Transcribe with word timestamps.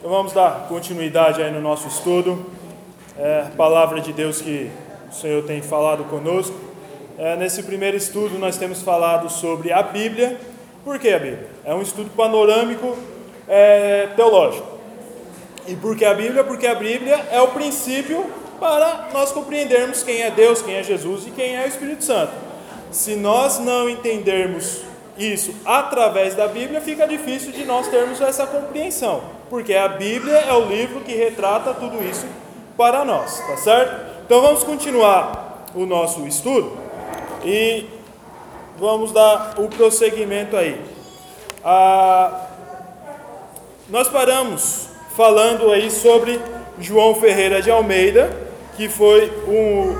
Então 0.00 0.10
vamos 0.10 0.32
dar 0.32 0.66
continuidade 0.66 1.42
aí 1.42 1.52
no 1.52 1.60
nosso 1.60 1.86
estudo. 1.86 2.46
É, 3.18 3.48
palavra 3.54 4.00
de 4.00 4.14
Deus 4.14 4.40
que 4.40 4.70
o 5.10 5.14
Senhor 5.14 5.42
tem 5.42 5.60
falado 5.60 6.04
conosco. 6.04 6.56
É, 7.18 7.36
nesse 7.36 7.62
primeiro 7.64 7.98
estudo 7.98 8.38
nós 8.38 8.56
temos 8.56 8.80
falado 8.80 9.28
sobre 9.28 9.70
a 9.70 9.82
Bíblia. 9.82 10.40
Por 10.86 10.98
que 10.98 11.10
a 11.10 11.18
Bíblia? 11.18 11.50
É 11.66 11.74
um 11.74 11.82
estudo 11.82 12.08
panorâmico 12.16 12.96
é, 13.46 14.08
teológico. 14.16 14.66
E 15.68 15.76
por 15.76 15.94
que 15.94 16.06
a 16.06 16.14
Bíblia? 16.14 16.44
Porque 16.44 16.66
a 16.66 16.74
Bíblia 16.74 17.20
é 17.30 17.42
o 17.42 17.48
princípio 17.48 18.24
para 18.58 19.10
nós 19.12 19.32
compreendermos 19.32 20.02
quem 20.02 20.22
é 20.22 20.30
Deus, 20.30 20.62
quem 20.62 20.76
é 20.76 20.82
Jesus 20.82 21.26
e 21.26 21.30
quem 21.30 21.56
é 21.56 21.64
o 21.64 21.68
Espírito 21.68 22.04
Santo. 22.04 22.32
Se 22.90 23.16
nós 23.16 23.58
não 23.58 23.86
entendermos 23.86 24.80
isso 25.18 25.54
através 25.62 26.34
da 26.34 26.48
Bíblia, 26.48 26.80
fica 26.80 27.06
difícil 27.06 27.52
de 27.52 27.66
nós 27.66 27.88
termos 27.88 28.18
essa 28.22 28.46
compreensão, 28.46 29.38
porque 29.50 29.74
a 29.74 29.88
Bíblia 29.88 30.38
é 30.38 30.52
o 30.52 30.66
livro 30.66 31.00
que 31.00 31.12
retrata 31.12 31.74
tudo 31.74 32.02
isso 32.08 32.24
para 32.76 33.04
nós, 33.04 33.40
tá 33.40 33.56
certo? 33.56 34.22
Então 34.24 34.40
vamos 34.40 34.62
continuar 34.62 35.66
o 35.74 35.84
nosso 35.84 36.24
estudo 36.24 36.78
e 37.44 37.84
vamos 38.78 39.10
dar 39.10 39.56
o 39.58 39.68
prosseguimento 39.68 40.56
aí. 40.56 40.80
Ah, 41.64 42.46
nós 43.88 44.08
paramos 44.08 44.88
falando 45.16 45.72
aí 45.72 45.90
sobre 45.90 46.40
João 46.78 47.16
Ferreira 47.16 47.60
de 47.60 47.70
Almeida, 47.72 48.30
que 48.76 48.88
foi 48.88 49.30
um, 49.48 49.98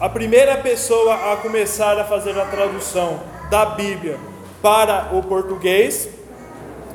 a 0.00 0.08
primeira 0.08 0.56
pessoa 0.56 1.32
a 1.32 1.36
começar 1.36 1.96
a 1.98 2.04
fazer 2.04 2.38
a 2.38 2.44
tradução 2.46 3.20
da 3.48 3.64
Bíblia 3.64 4.18
para 4.60 5.10
o 5.12 5.22
português, 5.22 6.08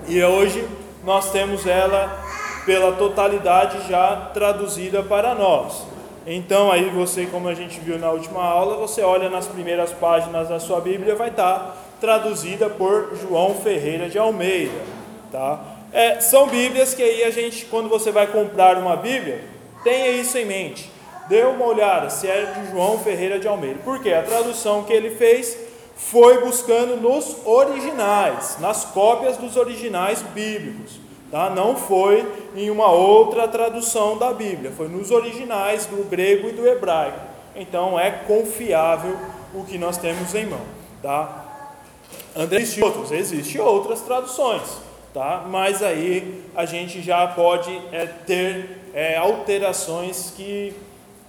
e 0.08 0.22
hoje 0.23 0.67
nós 1.08 1.32
temos 1.32 1.66
ela 1.66 2.22
pela 2.66 2.92
totalidade 2.92 3.88
já 3.88 4.30
traduzida 4.34 5.02
para 5.02 5.34
nós. 5.34 5.84
Então 6.26 6.70
aí 6.70 6.90
você, 6.90 7.26
como 7.26 7.48
a 7.48 7.54
gente 7.54 7.80
viu 7.80 7.98
na 7.98 8.12
última 8.12 8.44
aula, 8.44 8.76
você 8.76 9.02
olha 9.02 9.30
nas 9.30 9.48
primeiras 9.48 9.94
páginas 9.94 10.50
da 10.50 10.59
sua 10.59 10.81
Bíblia, 10.81 11.16
vai 11.16 11.30
estar 11.30 11.78
traduzida 12.02 12.70
por 12.70 13.16
João 13.22 13.56
Ferreira 13.56 14.09
de 14.09 14.20
Almeida, 14.20 14.81
tá? 15.31 15.62
É, 15.94 16.20
são 16.20 16.48
Bíblias 16.48 16.94
que 16.94 17.02
aí 17.02 17.24
a 17.24 17.31
gente, 17.31 17.66
quando 17.68 17.88
você 17.88 18.12
vai 18.12 18.28
comprar 18.28 18.78
uma 18.78 18.98
Bíblia, 18.98 19.46
tenha 19.86 20.09
isso 20.09 20.38
em 20.38 20.44
mente. 20.44 20.92
Dê 21.30 21.44
uma 21.44 21.66
olhada 21.66 22.09
se 22.09 22.28
é 22.28 22.44
de 22.44 22.72
João 22.72 23.00
Ferreira 23.00 23.40
de 23.40 23.48
Almeida. 23.48 23.80
Porque 23.86 24.12
a 24.12 24.24
tradução 24.24 24.84
que 24.84 24.92
ele 24.92 25.12
fez 25.12 25.58
foi 25.98 26.40
buscando 26.42 26.96
nos 27.02 27.38
originais, 27.44 28.58
nas 28.59 28.86
cópias 28.86 29.36
dos 29.36 29.58
originais 29.58 30.22
bíblicos. 30.22 31.06
Tá? 31.30 31.50
Não 31.50 31.75
foi 31.75 32.25
em 32.56 32.70
uma 32.70 32.89
outra 32.89 33.47
tradução 33.47 34.17
da 34.17 34.31
Bíblia, 34.33 34.72
foi 34.72 34.88
nos 34.88 35.11
originais 35.11 35.86
do 35.86 36.08
grego 36.09 36.47
e 36.47 36.53
do 36.53 36.66
hebraico. 36.66 37.19
Então 37.56 38.00
é 38.00 38.11
confiável 38.11 39.17
o 39.53 39.64
que 39.64 39.78
nós 39.78 39.97
temos 39.97 40.34
em 40.34 40.45
mão. 40.45 40.61
Tá? 41.02 41.45
André, 42.36 42.61
existe 42.61 42.84
outros, 42.84 43.11
existe 43.11 43.59
outras 43.59 44.02
traduções, 44.02 44.61
tá? 45.14 45.44
mas 45.50 45.84
aí 45.84 46.44
a 46.56 46.66
gente 46.66 47.02
já 47.02 47.28
pode 47.28 47.75
é, 47.91 48.06
ter 48.06 48.78
é, 48.94 49.17
alterações 49.17 50.34
que 50.36 50.73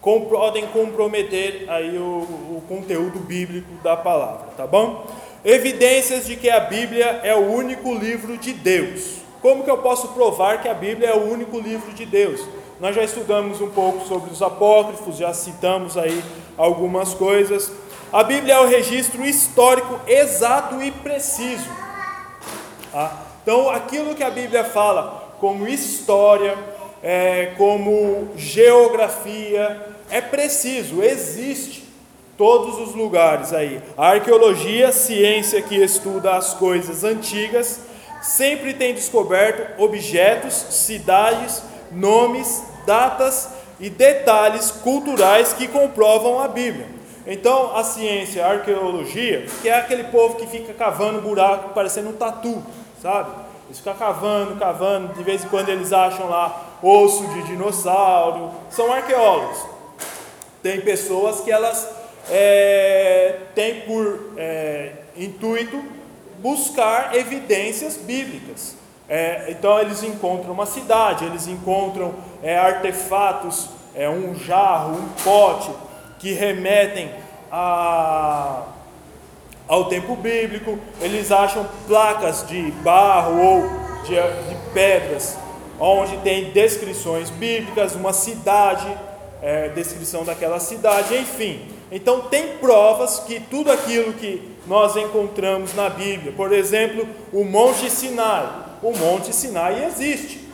com, 0.00 0.26
podem 0.26 0.66
comprometer 0.68 1.64
aí 1.68 1.96
o, 1.98 2.02
o 2.02 2.62
conteúdo 2.68 3.18
bíblico 3.18 3.68
da 3.82 3.96
palavra, 3.96 4.48
tá 4.56 4.66
bom? 4.66 5.06
Evidências 5.44 6.26
de 6.26 6.36
que 6.36 6.50
a 6.50 6.60
Bíblia 6.60 7.20
é 7.22 7.34
o 7.34 7.50
único 7.50 7.94
livro 7.94 8.36
de 8.36 8.52
Deus. 8.52 9.17
Como 9.40 9.62
que 9.62 9.70
eu 9.70 9.78
posso 9.78 10.08
provar 10.08 10.60
que 10.60 10.68
a 10.68 10.74
Bíblia 10.74 11.10
é 11.10 11.14
o 11.14 11.30
único 11.30 11.58
livro 11.58 11.92
de 11.92 12.04
Deus? 12.04 12.40
Nós 12.80 12.94
já 12.94 13.02
estudamos 13.02 13.60
um 13.60 13.70
pouco 13.70 14.06
sobre 14.06 14.30
os 14.30 14.42
apócrifos, 14.42 15.16
já 15.16 15.32
citamos 15.32 15.96
aí 15.96 16.22
algumas 16.56 17.14
coisas. 17.14 17.70
A 18.12 18.22
Bíblia 18.24 18.54
é 18.54 18.60
o 18.60 18.68
registro 18.68 19.24
histórico 19.24 20.00
exato 20.06 20.82
e 20.82 20.90
preciso. 20.90 21.68
Tá? 22.90 23.26
Então, 23.42 23.68
aquilo 23.70 24.14
que 24.14 24.24
a 24.24 24.30
Bíblia 24.30 24.64
fala 24.64 25.34
como 25.40 25.68
história, 25.68 26.56
é, 27.02 27.54
como 27.56 28.28
geografia, 28.36 29.94
é 30.10 30.20
preciso, 30.20 31.02
existe 31.02 31.86
todos 32.36 32.78
os 32.78 32.94
lugares 32.94 33.52
aí. 33.52 33.80
A 33.96 34.10
arqueologia, 34.10 34.92
ciência 34.92 35.60
que 35.60 35.76
estuda 35.76 36.36
as 36.36 36.54
coisas 36.54 37.04
antigas, 37.04 37.80
sempre 38.22 38.74
tem 38.74 38.94
descoberto 38.94 39.80
objetos, 39.80 40.54
cidades, 40.54 41.62
nomes, 41.90 42.62
datas 42.86 43.48
e 43.80 43.88
detalhes 43.88 44.70
culturais 44.70 45.52
que 45.52 45.68
comprovam 45.68 46.40
a 46.40 46.48
Bíblia. 46.48 46.86
Então, 47.26 47.76
a 47.76 47.84
ciência, 47.84 48.44
a 48.44 48.52
arqueologia, 48.52 49.46
que 49.60 49.68
é 49.68 49.76
aquele 49.76 50.04
povo 50.04 50.36
que 50.36 50.46
fica 50.46 50.72
cavando 50.72 51.20
buraco 51.20 51.74
parecendo 51.74 52.08
um 52.08 52.14
tatu, 52.14 52.62
sabe? 53.02 53.30
Eles 53.66 53.78
ficam 53.78 53.94
cavando, 53.94 54.56
cavando, 54.56 55.12
de 55.12 55.22
vez 55.22 55.44
em 55.44 55.48
quando 55.48 55.68
eles 55.68 55.92
acham 55.92 56.30
lá 56.30 56.78
osso 56.82 57.26
de 57.28 57.42
dinossauro. 57.42 58.50
São 58.70 58.90
arqueólogos. 58.90 59.58
Tem 60.62 60.80
pessoas 60.80 61.40
que 61.40 61.52
elas 61.52 61.86
é, 62.30 63.40
têm 63.54 63.82
por 63.82 64.32
é, 64.38 64.92
intuito 65.14 65.97
buscar 66.40 67.14
evidências 67.14 67.96
bíblicas. 67.96 68.76
É, 69.08 69.46
então 69.48 69.78
eles 69.78 70.02
encontram 70.02 70.52
uma 70.52 70.66
cidade, 70.66 71.24
eles 71.24 71.46
encontram 71.46 72.14
é, 72.42 72.58
artefatos, 72.58 73.68
é, 73.94 74.08
um 74.08 74.34
jarro, 74.34 74.96
um 74.98 75.08
pote, 75.24 75.70
que 76.18 76.32
remetem 76.32 77.10
a, 77.50 78.64
ao 79.66 79.86
tempo 79.86 80.14
bíblico, 80.16 80.78
eles 81.00 81.32
acham 81.32 81.66
placas 81.86 82.46
de 82.46 82.70
barro 82.82 83.40
ou 83.40 83.62
de, 84.04 84.14
de 84.14 84.56
pedras, 84.74 85.38
onde 85.80 86.16
tem 86.18 86.50
descrições 86.50 87.30
bíblicas, 87.30 87.94
uma 87.94 88.12
cidade, 88.12 88.88
é, 89.40 89.68
descrição 89.68 90.24
daquela 90.24 90.60
cidade, 90.60 91.16
enfim. 91.16 91.77
Então 91.90 92.22
tem 92.22 92.58
provas 92.58 93.20
que 93.20 93.40
tudo 93.40 93.72
aquilo 93.72 94.12
que 94.12 94.56
nós 94.66 94.96
encontramos 94.96 95.74
na 95.74 95.88
Bíblia, 95.88 96.32
por 96.36 96.52
exemplo, 96.52 97.08
o 97.32 97.44
Monte 97.44 97.90
Sinai, 97.90 98.46
o 98.82 98.92
Monte 98.92 99.34
Sinai 99.34 99.84
existe, 99.86 100.46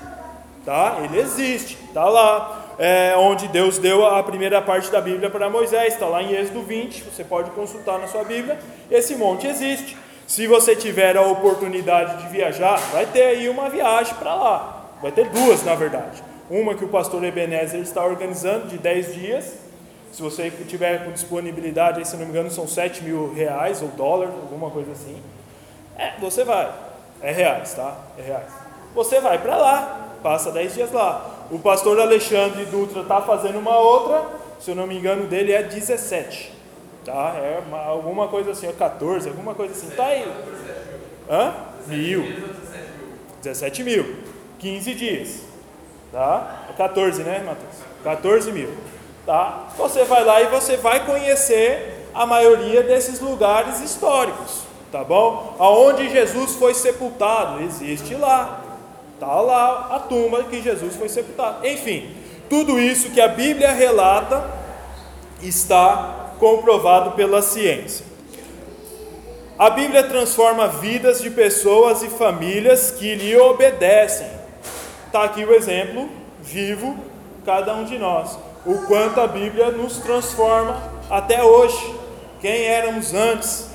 tá? 0.64 0.98
Ele 1.02 1.18
existe, 1.18 1.76
tá 1.92 2.04
lá. 2.04 2.60
É, 2.76 3.14
onde 3.16 3.46
Deus 3.46 3.78
deu 3.78 4.04
a 4.04 4.20
primeira 4.20 4.60
parte 4.60 4.90
da 4.90 5.00
Bíblia 5.00 5.30
para 5.30 5.48
Moisés, 5.48 5.94
está 5.94 6.06
lá 6.06 6.20
em 6.20 6.34
Êxodo 6.34 6.60
20, 6.60 7.04
você 7.04 7.22
pode 7.22 7.52
consultar 7.52 8.00
na 8.00 8.08
sua 8.08 8.24
Bíblia, 8.24 8.58
esse 8.90 9.14
monte 9.14 9.46
existe. 9.46 9.96
Se 10.26 10.48
você 10.48 10.74
tiver 10.74 11.16
a 11.16 11.22
oportunidade 11.22 12.24
de 12.24 12.28
viajar, 12.30 12.76
vai 12.92 13.06
ter 13.06 13.22
aí 13.22 13.48
uma 13.48 13.68
viagem 13.68 14.14
para 14.14 14.34
lá, 14.34 14.86
vai 15.00 15.12
ter 15.12 15.28
duas 15.28 15.62
na 15.62 15.76
verdade. 15.76 16.20
Uma 16.50 16.74
que 16.74 16.84
o 16.84 16.88
pastor 16.88 17.22
Ebenezer 17.24 17.80
está 17.80 18.04
organizando 18.04 18.66
de 18.66 18.76
10 18.76 19.14
dias. 19.14 19.63
Se 20.14 20.22
você 20.22 20.48
tiver 20.68 21.04
com 21.04 21.10
disponibilidade, 21.10 21.98
aí, 21.98 22.04
se 22.04 22.16
não 22.16 22.24
me 22.24 22.30
engano, 22.30 22.48
são 22.48 22.68
7 22.68 23.02
mil 23.02 23.34
reais 23.34 23.82
ou 23.82 23.88
dólares, 23.88 24.32
alguma 24.32 24.70
coisa 24.70 24.92
assim. 24.92 25.20
É, 25.98 26.12
você 26.20 26.44
vai. 26.44 26.72
É 27.20 27.32
reais, 27.32 27.74
tá? 27.74 27.98
É 28.16 28.22
reais. 28.22 28.52
Você 28.94 29.18
vai 29.20 29.40
para 29.40 29.56
lá, 29.56 30.10
passa 30.22 30.52
10 30.52 30.74
dias 30.74 30.92
lá. 30.92 31.46
O 31.50 31.58
pastor 31.58 31.98
Alexandre 31.98 32.64
Dutra 32.66 33.00
está 33.00 33.20
fazendo 33.22 33.58
uma 33.58 33.76
outra, 33.76 34.24
se 34.60 34.70
eu 34.70 34.76
não 34.76 34.86
me 34.86 34.96
engano, 34.96 35.26
dele 35.26 35.50
é 35.50 35.64
17. 35.64 36.52
Tá? 37.04 37.34
É 37.36 37.60
uma, 37.66 37.78
alguma 37.78 38.28
coisa 38.28 38.52
assim, 38.52 38.68
é 38.68 38.72
14, 38.72 39.28
alguma 39.28 39.52
coisa 39.52 39.74
assim. 39.74 39.90
Tá 39.96 40.06
aí. 40.06 40.32
Hã? 41.28 41.54
Mil. 41.88 42.22
17 43.42 43.82
mil. 43.82 44.14
15 44.60 44.94
dias. 44.94 45.40
Tá? 46.12 46.66
É 46.70 46.72
14, 46.74 47.24
né, 47.24 47.42
Matheus? 47.44 47.82
14 48.04 48.52
mil. 48.52 48.93
Tá? 49.26 49.68
Você 49.76 50.04
vai 50.04 50.24
lá 50.24 50.42
e 50.42 50.46
você 50.46 50.76
vai 50.76 51.06
conhecer 51.06 52.08
a 52.14 52.26
maioria 52.26 52.82
desses 52.82 53.20
lugares 53.20 53.80
históricos. 53.80 54.62
Tá 54.92 55.02
bom? 55.02 55.56
Aonde 55.58 56.08
Jesus 56.08 56.54
foi 56.54 56.74
sepultado, 56.74 57.62
existe 57.62 58.14
lá. 58.14 58.60
Está 59.14 59.40
lá 59.40 59.88
a 59.96 59.98
tumba 60.00 60.44
que 60.44 60.62
Jesus 60.62 60.94
foi 60.94 61.08
sepultado. 61.08 61.66
Enfim, 61.66 62.14
tudo 62.48 62.78
isso 62.78 63.10
que 63.10 63.20
a 63.20 63.28
Bíblia 63.28 63.72
relata 63.72 64.48
está 65.42 66.34
comprovado 66.38 67.12
pela 67.12 67.42
ciência. 67.42 68.04
A 69.58 69.70
Bíblia 69.70 70.04
transforma 70.04 70.68
vidas 70.68 71.20
de 71.20 71.30
pessoas 71.30 72.02
e 72.02 72.08
famílias 72.08 72.90
que 72.90 73.14
lhe 73.14 73.36
obedecem. 73.36 74.28
Está 75.06 75.24
aqui 75.24 75.44
o 75.44 75.54
exemplo 75.54 76.08
vivo, 76.40 76.96
cada 77.44 77.74
um 77.74 77.84
de 77.84 77.98
nós. 77.98 78.36
O 78.66 78.78
quanto 78.86 79.20
a 79.20 79.26
Bíblia 79.26 79.70
nos 79.70 79.98
transforma 79.98 80.82
até 81.10 81.44
hoje. 81.44 81.94
Quem 82.40 82.64
éramos 82.64 83.12
antes 83.12 83.68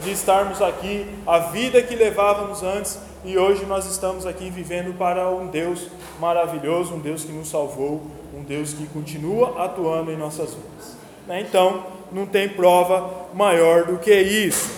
de 0.00 0.12
estarmos 0.12 0.60
aqui, 0.60 1.06
a 1.26 1.38
vida 1.38 1.80
que 1.80 1.96
levávamos 1.96 2.62
antes, 2.62 2.98
e 3.24 3.38
hoje 3.38 3.64
nós 3.64 3.86
estamos 3.86 4.26
aqui 4.26 4.50
vivendo 4.50 4.96
para 4.98 5.30
um 5.30 5.46
Deus 5.46 5.88
maravilhoso, 6.20 6.94
um 6.94 7.00
Deus 7.00 7.24
que 7.24 7.32
nos 7.32 7.48
salvou, 7.48 8.02
um 8.36 8.42
Deus 8.42 8.74
que 8.74 8.86
continua 8.88 9.64
atuando 9.64 10.12
em 10.12 10.16
nossas 10.16 10.50
vidas. 10.50 10.96
Né? 11.26 11.40
Então, 11.40 11.82
não 12.12 12.26
tem 12.26 12.46
prova 12.46 13.28
maior 13.32 13.84
do 13.84 13.96
que 13.96 14.14
isso. 14.14 14.70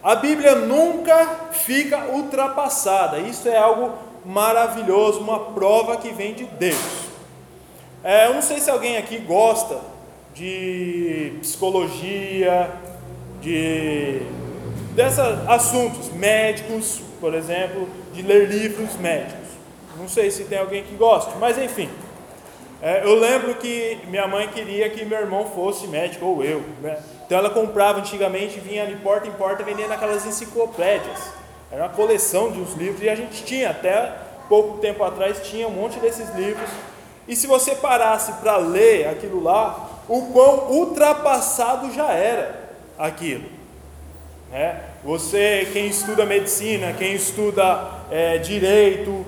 A 0.00 0.14
Bíblia 0.14 0.54
nunca 0.54 1.50
fica 1.50 2.06
ultrapassada, 2.12 3.18
isso 3.18 3.48
é 3.48 3.56
algo 3.56 3.92
maravilhoso, 4.24 5.18
uma 5.18 5.40
prova 5.52 5.96
que 5.96 6.10
vem 6.10 6.32
de 6.32 6.44
Deus. 6.44 7.09
É, 8.02 8.26
eu 8.26 8.34
não 8.34 8.42
sei 8.42 8.60
se 8.60 8.70
alguém 8.70 8.96
aqui 8.96 9.18
gosta 9.18 9.78
de 10.34 11.34
psicologia, 11.40 12.70
de 13.40 14.22
desses 14.94 15.18
assuntos 15.46 16.10
médicos, 16.12 17.00
por 17.20 17.34
exemplo, 17.34 17.88
de 18.12 18.22
ler 18.22 18.48
livros 18.48 18.96
médicos. 18.96 19.48
Não 19.96 20.08
sei 20.08 20.30
se 20.30 20.44
tem 20.44 20.58
alguém 20.58 20.82
que 20.82 20.94
goste, 20.94 21.32
mas 21.38 21.58
enfim. 21.58 21.90
É, 22.82 23.04
eu 23.04 23.14
lembro 23.14 23.54
que 23.56 23.98
minha 24.06 24.26
mãe 24.26 24.48
queria 24.48 24.88
que 24.88 25.04
meu 25.04 25.18
irmão 25.18 25.44
fosse 25.54 25.86
médico 25.86 26.24
ou 26.24 26.42
eu. 26.42 26.62
Né? 26.80 26.98
Então 27.26 27.36
ela 27.36 27.50
comprava 27.50 27.98
antigamente, 27.98 28.58
vinha 28.58 28.86
de 28.86 28.96
porta 28.96 29.28
em 29.28 29.32
porta 29.32 29.62
vendendo 29.62 29.92
aquelas 29.92 30.24
enciclopédias. 30.24 31.18
Era 31.70 31.82
uma 31.84 31.90
coleção 31.90 32.50
de 32.50 32.58
uns 32.58 32.74
livros 32.74 33.02
e 33.02 33.08
a 33.10 33.14
gente 33.14 33.44
tinha 33.44 33.70
até 33.70 34.12
pouco 34.48 34.78
tempo 34.78 35.04
atrás 35.04 35.46
tinha 35.46 35.68
um 35.68 35.70
monte 35.70 36.00
desses 36.00 36.34
livros. 36.34 36.68
E 37.28 37.36
se 37.36 37.46
você 37.46 37.74
parasse 37.74 38.32
para 38.34 38.56
ler 38.56 39.08
aquilo 39.08 39.42
lá, 39.42 39.88
o 40.08 40.22
quão 40.32 40.70
ultrapassado 40.70 41.92
já 41.92 42.12
era 42.12 42.70
aquilo. 42.98 43.48
Né? 44.50 44.80
Você, 45.04 45.68
quem 45.72 45.86
estuda 45.86 46.26
medicina, 46.26 46.92
quem 46.92 47.14
estuda 47.14 47.88
é, 48.10 48.38
direito, 48.38 49.24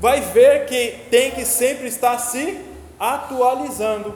vai 0.00 0.20
ver 0.20 0.66
que 0.66 0.98
tem 1.10 1.30
que 1.30 1.44
sempre 1.44 1.86
estar 1.86 2.18
se 2.18 2.58
atualizando. 2.98 4.14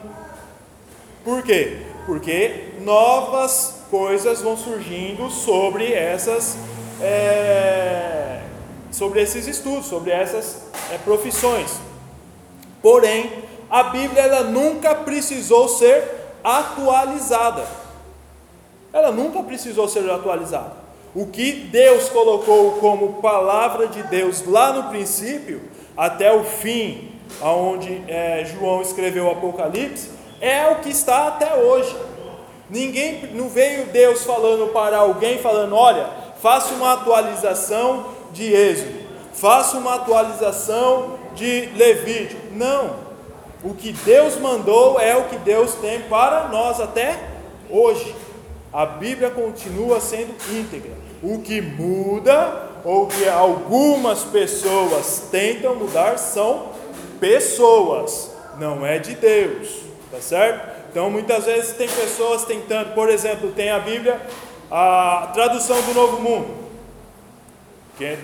Por 1.23 1.41
quê? 1.43 1.85
Porque 2.05 2.73
novas 2.81 3.83
coisas 3.89 4.41
vão 4.41 4.57
surgindo 4.57 5.29
sobre 5.29 5.93
essas 5.93 6.57
é, 7.01 8.41
sobre 8.91 9.21
esses 9.21 9.47
estudos, 9.47 9.85
sobre 9.85 10.11
essas 10.11 10.63
é, 10.91 10.97
profissões. 10.97 11.79
Porém, 12.81 13.31
a 13.69 13.83
Bíblia 13.83 14.23
ela 14.23 14.43
nunca 14.43 14.95
precisou 14.95 15.67
ser 15.67 16.03
atualizada. 16.43 17.65
Ela 18.91 19.11
nunca 19.11 19.43
precisou 19.43 19.87
ser 19.87 20.09
atualizada. 20.09 20.73
O 21.13 21.27
que 21.27 21.51
Deus 21.51 22.09
colocou 22.09 22.73
como 22.73 23.21
palavra 23.21 23.87
de 23.87 24.01
Deus 24.03 24.45
lá 24.45 24.71
no 24.73 24.89
princípio, 24.89 25.61
até 25.97 26.33
o 26.33 26.43
fim, 26.43 27.11
aonde 27.41 28.03
é, 28.07 28.45
João 28.45 28.81
escreveu 28.81 29.25
o 29.25 29.31
Apocalipse, 29.31 30.09
é 30.39 30.67
o 30.67 30.75
que 30.77 30.89
está 30.89 31.27
até 31.27 31.55
hoje. 31.55 31.95
Ninguém 32.69 33.29
não 33.33 33.49
veio 33.49 33.87
Deus 33.87 34.23
falando 34.23 34.71
para 34.71 34.97
alguém 34.97 35.39
falando, 35.39 35.75
olha, 35.75 36.07
faça 36.41 36.73
uma 36.75 36.93
atualização 36.93 38.05
de 38.31 38.53
Êxodo, 38.53 38.93
faça 39.33 39.77
uma 39.77 39.95
atualização 39.95 41.18
de 41.39 41.69
Levítico. 41.75 42.41
Não. 42.53 43.07
O 43.63 43.73
que 43.73 43.91
Deus 43.91 44.37
mandou 44.37 44.99
é 44.99 45.15
o 45.15 45.23
que 45.23 45.37
Deus 45.37 45.73
tem 45.75 46.01
para 46.01 46.49
nós 46.49 46.79
até 46.79 47.17
hoje. 47.69 48.15
A 48.71 48.85
Bíblia 48.85 49.31
continua 49.31 49.99
sendo 49.99 50.35
íntegra. 50.51 50.91
O 51.23 51.39
que 51.39 51.59
muda, 51.59 52.69
ou 52.85 53.07
que 53.07 53.27
algumas 53.27 54.23
pessoas 54.23 55.27
tentam 55.31 55.75
mudar, 55.75 56.17
são 56.17 56.69
pessoas, 57.19 58.31
não 58.57 58.85
é 58.85 58.99
de 58.99 59.15
Deus, 59.15 59.81
tá 60.11 60.21
certo? 60.21 60.69
Então 60.89 61.09
muitas 61.09 61.45
vezes 61.45 61.73
tem 61.75 61.87
pessoas 61.89 62.45
tentando, 62.45 62.93
por 62.93 63.09
exemplo, 63.09 63.51
tem 63.51 63.69
a 63.69 63.79
Bíblia, 63.79 64.21
a 64.71 65.31
tradução 65.33 65.81
do 65.81 65.93
Novo 65.93 66.21
Mundo, 66.21 66.55
que 67.97 68.17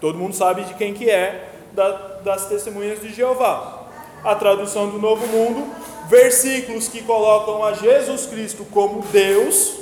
todo 0.00 0.16
mundo 0.16 0.34
sabe 0.34 0.62
de 0.62 0.74
quem 0.74 0.94
que 0.94 1.10
é, 1.10 1.49
das 1.72 2.46
testemunhas 2.46 3.00
de 3.00 3.12
Jeová. 3.12 3.84
A 4.24 4.34
tradução 4.34 4.88
do 4.90 4.98
Novo 4.98 5.26
Mundo, 5.26 5.66
versículos 6.08 6.88
que 6.88 7.02
colocam 7.02 7.64
a 7.64 7.72
Jesus 7.72 8.26
Cristo 8.26 8.66
como 8.70 9.02
Deus, 9.12 9.76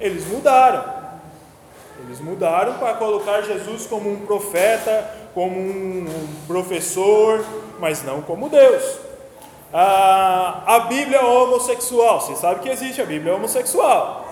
eles 0.00 0.26
mudaram. 0.26 0.98
Eles 2.04 2.20
mudaram 2.20 2.74
para 2.74 2.94
colocar 2.94 3.42
Jesus 3.42 3.86
como 3.86 4.10
um 4.10 4.26
profeta, 4.26 5.10
como 5.34 5.58
um 5.58 6.06
professor, 6.46 7.44
mas 7.78 8.02
não 8.02 8.22
como 8.22 8.48
Deus. 8.48 8.98
A, 9.72 10.62
a 10.66 10.80
Bíblia 10.80 11.22
homossexual, 11.22 12.20
vocês 12.20 12.38
sabem 12.38 12.62
que 12.62 12.68
existe 12.70 13.02
a 13.02 13.04
Bíblia 13.04 13.34
homossexual, 13.34 14.26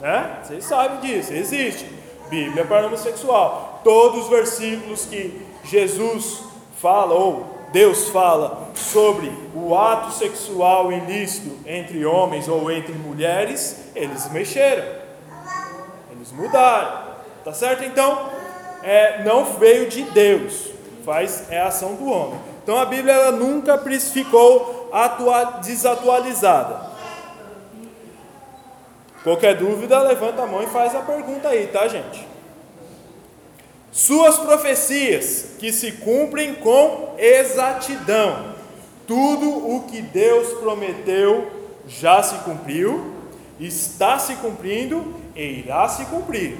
né? 0.00 0.38
Vocês 0.42 0.64
sabem 0.64 1.00
disso, 1.00 1.32
existe. 1.32 1.86
Bíblia 2.28 2.64
para 2.64 2.86
homossexual. 2.86 3.80
Todos 3.84 4.24
os 4.24 4.28
versículos 4.28 5.04
que 5.06 5.45
Jesus 5.68 6.42
fala, 6.80 7.14
ou 7.14 7.56
Deus 7.72 8.08
fala 8.08 8.68
sobre 8.74 9.32
o 9.54 9.76
ato 9.76 10.12
sexual 10.12 10.92
ilícito 10.92 11.58
entre 11.66 12.04
homens 12.04 12.48
ou 12.48 12.70
entre 12.70 12.92
mulheres, 12.92 13.90
eles 13.94 14.30
mexeram, 14.30 14.84
eles 16.12 16.32
mudaram, 16.32 17.16
tá 17.44 17.52
certo? 17.52 17.84
Então, 17.84 18.30
é, 18.82 19.24
não 19.24 19.44
veio 19.44 19.88
de 19.88 20.02
Deus, 20.02 20.70
faz 21.04 21.50
é 21.50 21.60
a 21.60 21.66
ação 21.66 21.94
do 21.94 22.08
homem. 22.08 22.38
Então 22.62 22.78
a 22.78 22.84
Bíblia 22.84 23.14
ela 23.14 23.32
nunca 23.32 23.78
ficou 24.12 24.88
atua, 24.92 25.44
desatualizada. 25.62 26.86
Qualquer 29.22 29.56
dúvida, 29.56 30.00
levanta 30.00 30.42
a 30.42 30.46
mão 30.46 30.62
e 30.62 30.66
faz 30.66 30.94
a 30.94 31.00
pergunta 31.00 31.48
aí, 31.48 31.66
tá, 31.66 31.86
gente? 31.88 32.35
Suas 33.96 34.36
profecias 34.36 35.52
que 35.58 35.72
se 35.72 35.90
cumprem 35.90 36.56
com 36.56 37.14
exatidão. 37.16 38.54
Tudo 39.06 39.48
o 39.74 39.84
que 39.84 40.02
Deus 40.02 40.52
prometeu 40.58 41.50
já 41.88 42.22
se 42.22 42.34
cumpriu, 42.44 43.14
está 43.58 44.18
se 44.18 44.34
cumprindo 44.34 45.14
e 45.34 45.60
irá 45.60 45.88
se 45.88 46.04
cumprir. 46.04 46.58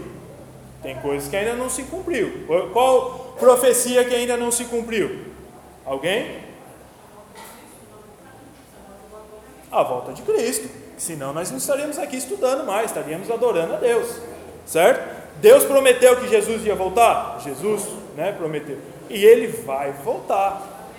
Tem 0.83 0.97
coisas 1.01 1.29
que 1.29 1.37
ainda 1.37 1.53
não 1.53 1.69
se 1.69 1.83
cumpriu. 1.83 2.47
Qual 2.73 3.37
profecia 3.39 4.03
que 4.07 4.15
ainda 4.15 4.39
não 4.39 4.51
se 4.51 4.65
cumpriu? 4.65 5.27
Alguém? 5.85 6.39
A 9.71 9.83
volta 9.83 10.15
de 10.15 10.23
Cristo. 10.23 10.71
Senão 10.97 11.35
nós 11.35 11.51
não 11.51 11.59
estaríamos 11.59 11.99
aqui 11.99 12.17
estudando 12.17 12.65
mais, 12.65 12.87
estaríamos 12.87 13.31
adorando 13.31 13.75
a 13.75 13.77
Deus. 13.77 14.09
Certo? 14.65 15.16
Deus 15.41 15.65
prometeu 15.65 16.17
que 16.17 16.29
Jesus 16.29 16.65
ia 16.65 16.75
voltar? 16.75 17.41
Jesus 17.45 17.87
né, 18.17 18.33
prometeu. 18.33 18.79
E 19.09 19.25
ele 19.25 19.49
vai 19.49 19.93
voltar. 19.93 20.93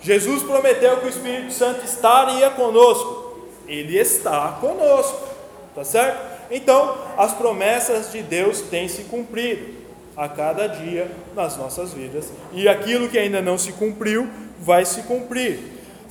Jesus 0.00 0.42
prometeu 0.42 0.98
que 0.98 1.06
o 1.06 1.08
Espírito 1.08 1.52
Santo 1.52 1.84
estaria 1.84 2.50
conosco. 2.50 3.48
Ele 3.66 3.98
está 3.98 4.58
conosco. 4.60 5.28
Tá 5.74 5.84
certo? 5.84 6.32
Então, 6.50 6.96
as 7.16 7.32
promessas 7.32 8.12
de 8.12 8.22
Deus 8.22 8.60
têm 8.60 8.86
se 8.86 9.04
cumprido 9.04 9.82
a 10.16 10.28
cada 10.28 10.66
dia 10.66 11.10
nas 11.34 11.56
nossas 11.56 11.92
vidas. 11.92 12.30
E 12.52 12.68
aquilo 12.68 13.08
que 13.08 13.18
ainda 13.18 13.40
não 13.40 13.56
se 13.56 13.72
cumpriu, 13.72 14.28
vai 14.60 14.84
se 14.84 15.02
cumprir. 15.02 15.58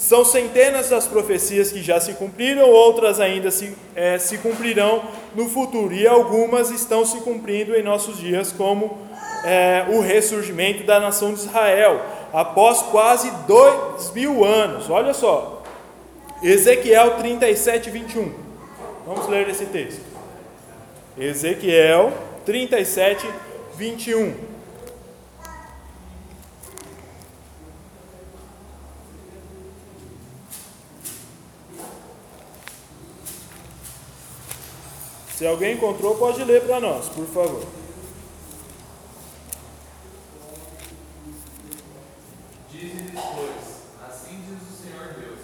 São 0.01 0.25
centenas 0.25 0.91
as 0.91 1.05
profecias 1.05 1.71
que 1.71 1.79
já 1.83 1.99
se 1.99 2.13
cumpriram, 2.13 2.67
outras 2.67 3.19
ainda 3.19 3.51
se, 3.51 3.71
é, 3.95 4.17
se 4.17 4.39
cumprirão 4.39 5.03
no 5.35 5.47
futuro, 5.47 5.93
e 5.93 6.07
algumas 6.07 6.71
estão 6.71 7.05
se 7.05 7.21
cumprindo 7.21 7.75
em 7.75 7.83
nossos 7.83 8.17
dias, 8.17 8.51
como 8.51 8.97
é, 9.45 9.85
o 9.89 10.01
ressurgimento 10.01 10.83
da 10.85 10.99
nação 10.99 11.35
de 11.35 11.41
Israel, 11.41 12.01
após 12.33 12.81
quase 12.81 13.29
dois 13.47 14.11
mil 14.11 14.43
anos. 14.43 14.89
Olha 14.89 15.13
só, 15.13 15.61
Ezequiel 16.41 17.17
37, 17.17 17.91
21. 17.91 18.33
Vamos 19.05 19.27
ler 19.27 19.49
esse 19.49 19.67
texto. 19.67 20.01
Ezequiel 21.15 22.11
37, 22.43 23.29
21. 23.77 24.33
Se 35.41 35.47
alguém 35.47 35.73
encontrou, 35.73 36.13
pode 36.17 36.43
ler 36.43 36.61
para 36.61 36.79
nós, 36.79 37.09
por 37.09 37.25
favor. 37.25 37.63
Diz-lhes, 42.71 43.11
pois, 43.11 44.07
assim 44.07 44.37
diz 44.47 44.61
o 44.69 44.83
Senhor 44.83 45.15
Deus: 45.15 45.39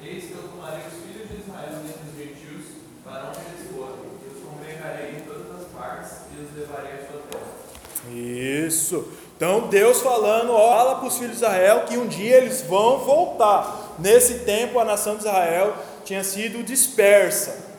Eis 0.00 0.24
que 0.24 0.32
eu 0.32 0.48
tomarei 0.48 0.80
os 0.86 0.94
filhos 1.04 1.28
de 1.28 1.42
Israel 1.42 1.80
dentre 1.86 2.00
os 2.08 2.16
gentios, 2.16 2.64
para 3.04 3.28
onde 3.28 3.40
eles 3.40 3.76
forem, 3.76 3.96
e 4.24 4.34
os 4.34 4.42
congregarei 4.42 5.16
em 5.16 5.20
todas 5.20 5.60
as 5.60 5.68
partes, 5.68 6.12
e 6.34 6.42
os 6.42 6.56
levarei 6.58 6.92
à 6.92 7.06
sua 7.10 7.20
terra. 7.30 7.52
Isso. 8.10 9.06
Então 9.36 9.68
Deus 9.68 10.00
falando, 10.00 10.54
ó, 10.54 10.78
fala 10.78 10.94
para 10.94 11.08
os 11.08 11.18
filhos 11.18 11.32
de 11.32 11.44
Israel 11.44 11.84
que 11.86 11.98
um 11.98 12.08
dia 12.08 12.38
eles 12.38 12.62
vão 12.62 13.00
voltar. 13.00 13.96
Nesse 13.98 14.46
tempo 14.46 14.78
a 14.78 14.84
nação 14.86 15.16
de 15.16 15.26
Israel 15.26 15.76
tinha 16.06 16.24
sido 16.24 16.64
dispersa, 16.64 17.71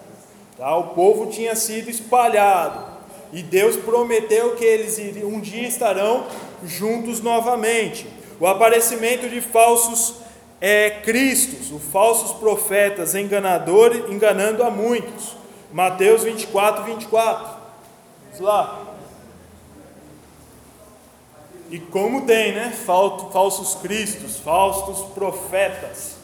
tá? 0.64 0.78
o 0.78 0.90
povo 0.90 1.28
tinha 1.28 1.56
sido 1.56 1.90
espalhado. 1.90 2.94
E 3.34 3.44
Deus 3.44 3.76
prometeu 3.76 4.56
que 4.56 4.64
eles 4.64 4.98
um 5.26 5.42
dia 5.42 5.68
estarão 5.68 6.28
juntos 6.64 7.20
novamente. 7.20 8.08
O 8.40 8.48
aparecimento 8.48 9.28
de 9.28 9.42
falsos 9.42 10.16
é, 10.62 10.90
cristos, 10.90 11.72
os 11.72 11.84
falsos 11.92 12.32
profetas 12.38 13.16
enganadores, 13.16 14.10
enganando 14.10 14.64
a 14.64 14.70
muitos. 14.70 15.36
Mateus 15.74 16.24
24, 16.24 16.84
24. 16.86 17.58
Vamos 18.32 18.40
lá. 18.40 18.84
E 21.70 21.80
como 21.80 22.26
tem, 22.28 22.54
né? 22.54 22.72
Falsos 22.72 23.76
cristos, 23.82 24.38
falsos 24.38 25.10
profetas, 25.14 26.18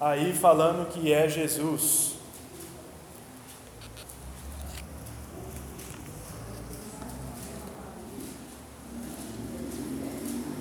aí 0.00 0.32
falando 0.32 0.88
que 0.88 1.12
é 1.12 1.28
Jesus. 1.28 2.17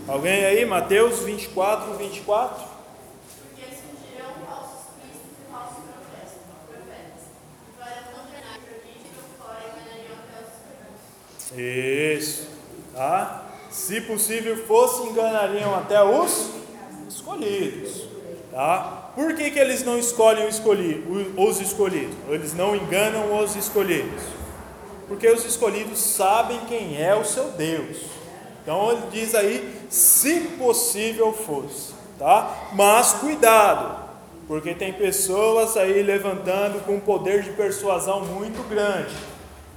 Alguém 0.08 0.46
aí? 0.46 0.66
Mateus 0.66 1.20
24, 1.20 1.96
24. 1.96 2.64
Porque 2.64 3.66
surgirão 3.66 4.32
falsos 4.48 4.86
cristos 4.96 5.32
e 5.36 5.52
falsos 5.52 5.84
profetas, 6.66 7.28
condenar 8.16 8.58
e 8.58 9.38
fora 9.38 9.64
enganariam 9.68 10.16
até 10.24 11.54
os. 11.54 11.60
Isso. 12.24 12.48
Tá? 12.94 13.44
Se 13.70 14.00
possível 14.00 14.66
fosse, 14.66 15.10
enganariam 15.10 15.76
até 15.76 16.02
os 16.02 16.52
escolhidos. 17.10 18.08
Tá? 18.50 19.12
Por 19.14 19.36
que, 19.36 19.52
que 19.52 19.60
eles 19.60 19.84
não 19.84 20.00
escolhem 20.00 20.46
o 20.46 20.50
escolhi, 20.50 21.04
os 21.36 21.60
escolhidos? 21.60 22.16
Eles 22.30 22.54
não 22.54 22.78
enganam 22.78 23.44
os 23.44 23.58
escolhidos? 23.58 24.24
Porque 25.10 25.30
os 25.30 25.44
escolhidos 25.44 26.00
sabem 26.00 26.62
quem 26.62 27.02
é 27.02 27.14
o 27.14 27.26
seu 27.26 27.52
Deus. 27.52 28.17
Então 28.68 28.92
ele 28.92 29.04
diz 29.14 29.34
aí, 29.34 29.80
se 29.90 30.42
possível 30.60 31.32
fosse, 31.32 31.94
tá? 32.20 32.68
Mas 32.74 33.14
cuidado, 33.14 33.96
porque 34.46 34.76
tem 34.76 34.92
pessoas 34.92 35.78
aí 35.78 36.04
levantando 36.04 36.84
com 36.84 36.96
um 36.96 37.00
poder 37.00 37.44
de 37.44 37.52
persuasão 37.52 38.26
muito 38.26 38.68
grande, 38.68 39.16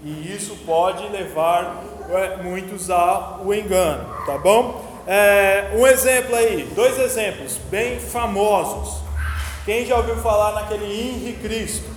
e 0.03 0.35
isso 0.35 0.57
pode 0.67 1.07
levar 1.07 1.85
é, 2.09 2.39
muitos 2.43 2.91
ao 2.91 3.55
engano, 3.55 4.09
tá 4.27 4.37
bom? 4.37 4.85
É, 5.07 5.71
um 5.77 5.87
exemplo 5.87 6.35
aí, 6.35 6.69
dois 6.75 6.99
exemplos 6.99 7.59
bem 7.71 8.01
famosos. 8.01 9.05
Quem 9.65 9.87
já 9.87 9.99
ouviu 9.99 10.17
falar 10.17 10.51
naquele 10.51 10.87
Henri 10.87 11.35
Cristo? 11.35 11.89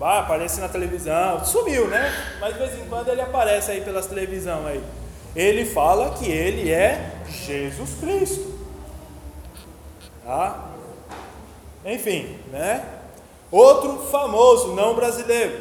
Vai, 0.00 0.18
aparece 0.18 0.60
na 0.60 0.68
televisão, 0.68 1.44
sumiu, 1.44 1.86
né? 1.86 2.12
Mas 2.40 2.54
de 2.54 2.58
vez 2.58 2.76
em 2.76 2.86
quando 2.86 3.08
ele 3.08 3.20
aparece 3.20 3.70
aí 3.70 3.82
pelas 3.82 4.06
televisão 4.06 4.66
aí. 4.66 4.82
Ele 5.34 5.64
fala 5.64 6.10
que 6.10 6.30
ele 6.30 6.70
é 6.70 7.12
Jesus 7.28 7.90
Cristo. 8.00 8.54
Tá? 10.24 10.70
Enfim, 11.84 12.38
né? 12.50 12.84
Outro 13.50 13.98
famoso, 14.10 14.74
não 14.74 14.94
brasileiro, 14.94 15.60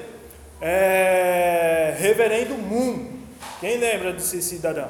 é 0.62 1.96
Reverendo 2.00 2.56
Moon. 2.56 3.20
Quem 3.60 3.77
lembra 3.77 4.13
desse 4.13 4.42
cidadão? 4.42 4.89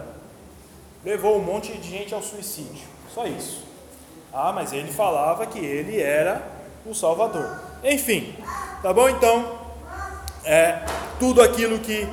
Levou 1.04 1.38
um 1.38 1.44
monte 1.44 1.74
de 1.78 1.90
gente 1.90 2.14
ao 2.14 2.22
suicídio. 2.22 2.88
Só 3.14 3.26
isso. 3.26 3.64
Ah, 4.32 4.52
mas 4.52 4.74
ele 4.74 4.92
falava 4.92 5.46
que 5.46 5.60
ele 5.60 6.00
era 6.02 6.42
o 6.86 6.94
Salvador. 6.94 7.60
Enfim, 7.84 8.36
tá 8.82 8.94
bom? 8.94 9.10
Então, 9.10 9.60
é, 10.44 10.80
tudo 11.20 11.42
aquilo 11.42 11.80
que 11.80 12.08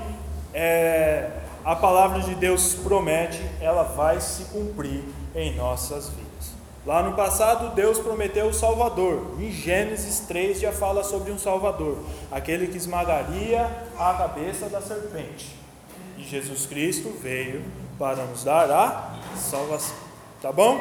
é, 0.53 1.31
a 1.71 1.77
palavra 1.77 2.19
de 2.23 2.35
Deus 2.35 2.75
promete, 2.75 3.41
ela 3.61 3.85
vai 3.85 4.21
se 4.21 4.43
cumprir 4.47 5.05
em 5.37 5.55
nossas 5.55 6.09
vidas. 6.09 6.50
Lá 6.85 7.00
no 7.00 7.15
passado, 7.15 7.77
Deus 7.77 7.97
prometeu 8.00 8.47
o 8.47 8.53
Salvador. 8.53 9.37
Em 9.39 9.53
Gênesis 9.53 10.19
3 10.27 10.59
já 10.59 10.73
fala 10.73 11.05
sobre 11.05 11.31
um 11.31 11.39
Salvador, 11.39 11.99
aquele 12.33 12.67
que 12.67 12.77
esmagaria 12.77 13.71
a 13.97 14.15
cabeça 14.15 14.69
da 14.69 14.81
serpente. 14.81 15.55
E 16.19 16.25
Jesus 16.25 16.67
Cristo 16.67 17.15
veio 17.23 17.62
para 17.97 18.25
nos 18.25 18.43
dar 18.43 18.69
a 18.69 19.37
salvação. 19.37 19.95
Tá 20.43 20.50
bom? 20.50 20.77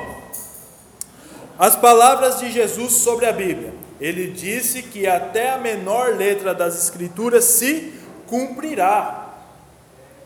As 1.60 1.75
palavras 1.75 2.39
de 2.39 2.51
Jesus 2.51 2.93
sobre 2.93 3.27
a 3.27 3.31
Bíblia. 3.31 3.75
Ele 4.01 4.31
disse 4.31 4.81
que 4.81 5.05
até 5.05 5.51
a 5.51 5.60
menor 5.60 6.15
letra 6.15 6.55
das 6.55 6.75
Escrituras 6.84 7.46
se 7.46 7.93
cumprirá. 8.25 9.28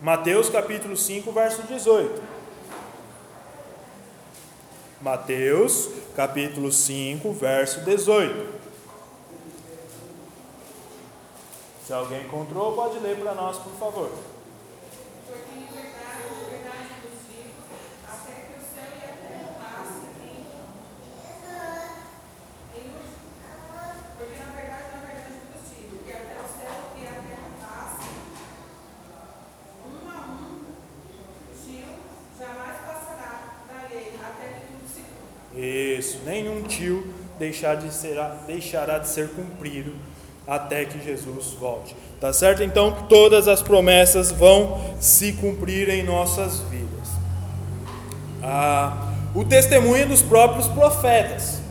Mateus 0.04 0.50
capítulo 0.50 0.98
5, 0.98 1.32
verso 1.32 1.62
18. 1.64 2.22
Mateus 5.02 5.90
capítulo 6.16 6.72
5, 6.72 7.32
verso 7.34 7.80
18. 7.86 8.54
Se 11.88 11.94
alguém 11.94 12.26
encontrou, 12.26 12.74
pode 12.76 13.00
ler 13.00 13.18
para 13.18 13.34
nós, 13.34 13.58
por 13.60 13.72
favor. 13.74 14.10
Porque 15.28 15.56
em 15.56 15.66
verdade, 15.68 16.24
em 16.32 16.50
verdade 16.50 16.90
vos 17.04 17.20
digo, 17.28 17.52
até 18.08 18.34
que 18.34 18.54
o 18.60 18.62
céu 18.64 18.90
e 19.00 19.04
a 19.04 19.14
terra 19.16 19.52
passem 19.60 20.12
em, 20.28 20.48
em 22.80 22.88
um- 22.90 23.08
porque 24.18 24.36
na 24.40 24.52
verdade, 24.52 24.84
na 24.96 25.00
verdade 25.08 25.40
vos 25.52 25.64
digo, 25.76 25.96
que 26.06 26.12
até 26.12 26.36
o 26.40 26.48
céu 26.48 26.76
e 26.96 27.00
a 27.06 27.16
terra 27.20 27.50
passem, 27.60 28.14
um 29.84 30.10
a 30.10 30.12
um, 30.32 30.64
tio 31.66 31.92
jamais 32.40 32.78
passará 32.80 33.32
da 33.68 33.78
lei, 33.94 34.08
até 34.24 34.46
que 34.48 34.62
tudo 34.68 34.88
se 34.88 35.02
cumpra. 35.02 35.43
Isso, 35.56 36.20
nenhum 36.26 36.64
tio 36.64 37.06
deixar 37.38 37.76
de 37.76 37.94
ser, 37.94 38.18
deixará 38.48 38.98
de 38.98 39.08
ser 39.08 39.30
cumprido 39.30 39.94
até 40.48 40.86
que 40.86 41.04
Jesus 41.04 41.54
volte. 41.60 41.96
Tá 42.20 42.32
certo? 42.32 42.64
Então, 42.64 43.06
todas 43.10 43.48
as 43.48 43.62
promessas 43.62 44.32
vão 44.32 44.96
se 45.00 45.34
cumprir 45.34 45.90
em 45.90 46.04
nossas 46.04 46.60
vidas. 46.62 47.10
Ah, 48.42 49.10
o 49.36 49.44
testemunho 49.44 50.08
dos 50.08 50.22
próprios 50.22 50.68
profetas, 50.68 51.62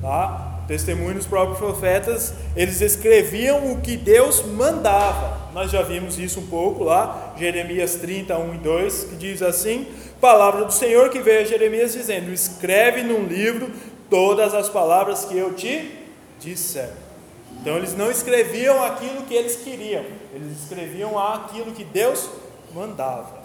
tá? 0.00 0.60
O 0.64 0.66
testemunho 0.66 1.14
dos 1.14 1.26
próprios 1.26 1.58
profetas, 1.58 2.34
eles 2.56 2.80
escreviam 2.80 3.72
o 3.72 3.80
que 3.80 3.96
Deus 3.96 4.44
mandava. 4.44 5.50
Nós 5.52 5.70
já 5.70 5.82
vimos 5.82 6.18
isso 6.18 6.40
um 6.40 6.46
pouco 6.46 6.84
lá, 6.84 7.34
Jeremias 7.36 7.96
30, 7.96 8.38
1 8.38 8.54
e 8.54 8.58
2, 8.58 9.04
que 9.04 9.16
diz 9.16 9.42
assim: 9.42 9.86
Palavra 10.20 10.64
do 10.64 10.72
Senhor 10.72 11.08
que 11.08 11.20
veio 11.20 11.40
a 11.40 11.44
Jeremias 11.44 11.92
dizendo: 11.94 12.32
Escreve 12.32 13.02
num 13.02 13.24
livro 13.24 13.70
todas 14.10 14.52
as 14.54 14.68
palavras 14.68 15.24
que 15.24 15.36
eu 15.36 15.54
te 15.54 15.98
disser. 16.38 16.90
Então 17.60 17.76
eles 17.76 17.94
não 17.94 18.10
escreviam 18.10 18.82
aquilo 18.82 19.22
que 19.22 19.34
eles 19.34 19.56
queriam, 19.56 20.04
eles 20.34 20.62
escreviam 20.62 21.18
aquilo 21.18 21.72
que 21.72 21.84
Deus 21.84 22.28
mandava. 22.74 23.40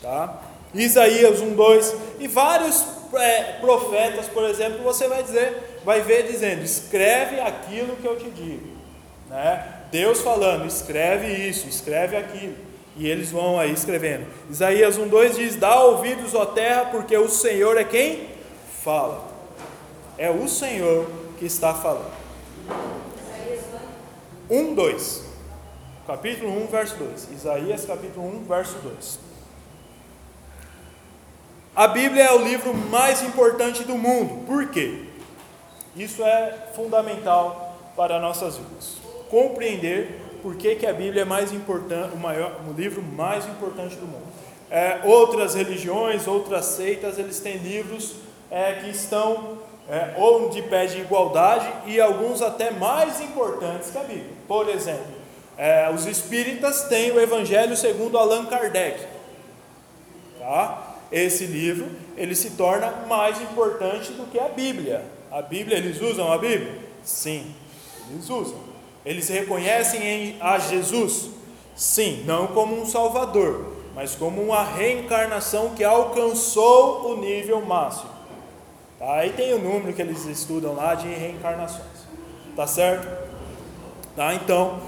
Tá? 0.00 0.42
Isaías 0.74 1.40
1, 1.40 1.54
2 1.54 1.94
e 2.20 2.28
vários 2.28 2.84
é, 3.14 3.58
profetas, 3.60 4.26
por 4.26 4.44
exemplo, 4.44 4.82
você 4.82 5.06
vai 5.06 5.22
dizer, 5.22 5.80
vai 5.84 6.00
ver 6.00 6.26
dizendo: 6.26 6.62
escreve 6.62 7.40
aquilo 7.40 7.96
que 7.96 8.06
eu 8.06 8.16
te 8.18 8.30
digo. 8.30 8.74
Né? 9.28 9.82
Deus 9.90 10.20
falando, 10.20 10.66
escreve 10.66 11.32
isso, 11.32 11.68
escreve 11.68 12.16
aquilo. 12.16 12.56
E 12.96 13.08
eles 13.08 13.30
vão 13.30 13.58
aí 13.58 13.72
escrevendo. 13.72 14.26
Isaías 14.48 14.96
1, 14.96 15.08
2 15.08 15.36
diz: 15.36 15.56
Dá 15.56 15.80
ouvidos, 15.82 16.34
ó 16.34 16.46
terra, 16.46 16.86
porque 16.86 17.16
o 17.16 17.28
Senhor 17.28 17.76
é 17.76 17.84
quem 17.84 18.28
fala. 18.82 19.24
É 20.16 20.30
o 20.30 20.46
Senhor 20.46 21.06
que 21.38 21.44
está 21.44 21.74
falando. 21.74 22.12
1, 24.48 24.74
2. 24.74 25.24
Capítulo 26.06 26.64
1, 26.64 26.66
verso 26.66 26.96
2. 26.96 27.30
Isaías, 27.32 27.84
capítulo 27.84 28.26
1, 28.26 28.44
verso 28.44 28.78
2. 28.78 29.18
A 31.74 31.88
Bíblia 31.88 32.24
é 32.24 32.32
o 32.32 32.44
livro 32.44 32.72
mais 32.72 33.22
importante 33.22 33.82
do 33.82 33.96
mundo. 33.96 34.46
Por 34.46 34.68
quê? 34.68 35.06
Isso 35.96 36.22
é 36.22 36.68
fundamental 36.74 37.92
para 37.96 38.20
nossas 38.20 38.56
vidas. 38.56 38.98
Compreender 39.28 40.20
por 40.44 40.56
que, 40.56 40.74
que 40.74 40.86
a 40.86 40.92
Bíblia 40.92 41.22
é 41.22 41.24
mais 41.24 41.54
importante, 41.54 42.14
o, 42.14 42.18
maior, 42.18 42.60
o 42.68 42.74
livro 42.74 43.00
mais 43.00 43.46
importante 43.46 43.96
do 43.96 44.04
mundo. 44.06 44.26
É, 44.70 45.00
outras 45.02 45.54
religiões, 45.54 46.26
outras 46.26 46.66
seitas, 46.66 47.18
eles 47.18 47.40
têm 47.40 47.56
livros 47.56 48.16
é, 48.50 48.74
que 48.74 48.90
estão 48.90 49.56
é, 49.88 50.14
ou 50.18 50.50
de 50.50 50.60
pé 50.60 50.84
de 50.84 51.00
igualdade 51.00 51.66
e 51.86 51.98
alguns 51.98 52.42
até 52.42 52.70
mais 52.70 53.22
importantes 53.22 53.90
que 53.90 53.96
a 53.96 54.02
Bíblia. 54.02 54.32
Por 54.46 54.68
exemplo, 54.68 55.14
é, 55.56 55.90
os 55.90 56.04
espíritas 56.04 56.82
têm 56.88 57.10
o 57.10 57.18
Evangelho 57.18 57.74
segundo 57.74 58.18
Allan 58.18 58.44
Kardec. 58.44 59.00
tá? 60.38 60.96
Esse 61.10 61.46
livro, 61.46 61.90
ele 62.18 62.34
se 62.34 62.50
torna 62.50 62.90
mais 63.08 63.40
importante 63.40 64.12
do 64.12 64.30
que 64.30 64.38
a 64.38 64.48
Bíblia. 64.48 65.06
A 65.32 65.40
Bíblia, 65.40 65.78
eles 65.78 66.02
usam 66.02 66.30
a 66.30 66.36
Bíblia? 66.36 66.82
Sim, 67.02 67.54
eles 68.10 68.28
usam. 68.28 68.73
Eles 69.04 69.28
reconhecem 69.28 70.02
em, 70.02 70.36
a 70.40 70.58
Jesus? 70.58 71.30
Sim, 71.76 72.22
não 72.24 72.46
como 72.48 72.80
um 72.80 72.86
Salvador, 72.86 73.72
mas 73.94 74.14
como 74.14 74.40
uma 74.40 74.62
reencarnação 74.62 75.70
que 75.70 75.84
alcançou 75.84 77.12
o 77.12 77.16
nível 77.20 77.60
máximo. 77.60 78.10
Tá? 78.98 79.14
Aí 79.14 79.30
tem 79.30 79.52
o 79.52 79.58
número 79.58 79.92
que 79.92 80.00
eles 80.00 80.24
estudam 80.24 80.74
lá 80.74 80.94
de 80.94 81.08
reencarnações. 81.08 82.04
Tá 82.56 82.66
certo? 82.66 83.06
Tá? 84.14 84.34
Então, 84.34 84.80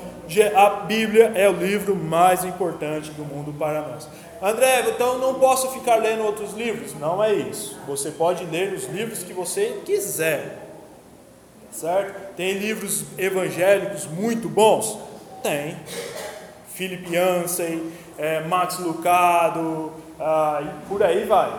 a 0.54 0.70
Bíblia 0.70 1.32
é 1.34 1.48
o 1.48 1.52
livro 1.52 1.94
mais 1.94 2.44
importante 2.44 3.10
do 3.10 3.24
mundo 3.24 3.52
para 3.52 3.82
nós. 3.82 4.08
André, 4.42 4.90
então 4.90 5.18
não 5.18 5.34
posso 5.34 5.70
ficar 5.72 5.96
lendo 5.96 6.22
outros 6.22 6.52
livros? 6.52 6.94
Não 6.94 7.22
é 7.22 7.32
isso. 7.32 7.78
Você 7.86 8.10
pode 8.10 8.44
ler 8.44 8.72
os 8.72 8.84
livros 8.86 9.22
que 9.22 9.32
você 9.32 9.80
quiser. 9.84 10.65
Certo? 11.76 12.34
Tem 12.34 12.54
livros 12.54 13.04
evangélicos 13.18 14.06
muito 14.06 14.48
bons? 14.48 14.98
Tem. 15.42 15.76
Philip 16.72 17.14
Yancey, 17.14 17.92
é, 18.16 18.40
Max 18.40 18.78
Lucado, 18.78 19.92
ah, 20.18 20.62
e 20.62 20.88
por 20.88 21.02
aí 21.02 21.24
vai. 21.24 21.52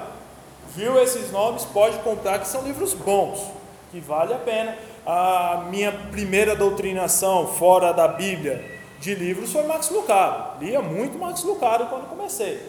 Viu 0.75 1.00
esses 1.00 1.31
nomes? 1.31 1.65
Pode 1.65 2.00
comprar 2.00 2.39
que 2.39 2.47
são 2.47 2.63
livros 2.63 2.95
bons, 2.95 3.43
que 3.91 4.00
vale 4.00 4.33
a 4.33 4.38
pena. 4.38 4.75
A 5.05 5.65
minha 5.69 5.91
primeira 5.91 6.55
doutrinação 6.55 7.47
fora 7.47 7.93
da 7.93 8.07
Bíblia 8.07 8.63
de 9.00 9.13
livros 9.13 9.51
foi 9.51 9.63
Max 9.67 9.91
Lucado. 9.91 10.63
Lia 10.65 10.81
muito 10.81 11.17
Max 11.19 11.43
Lucado 11.43 11.86
quando 11.86 12.09
comecei. 12.09 12.59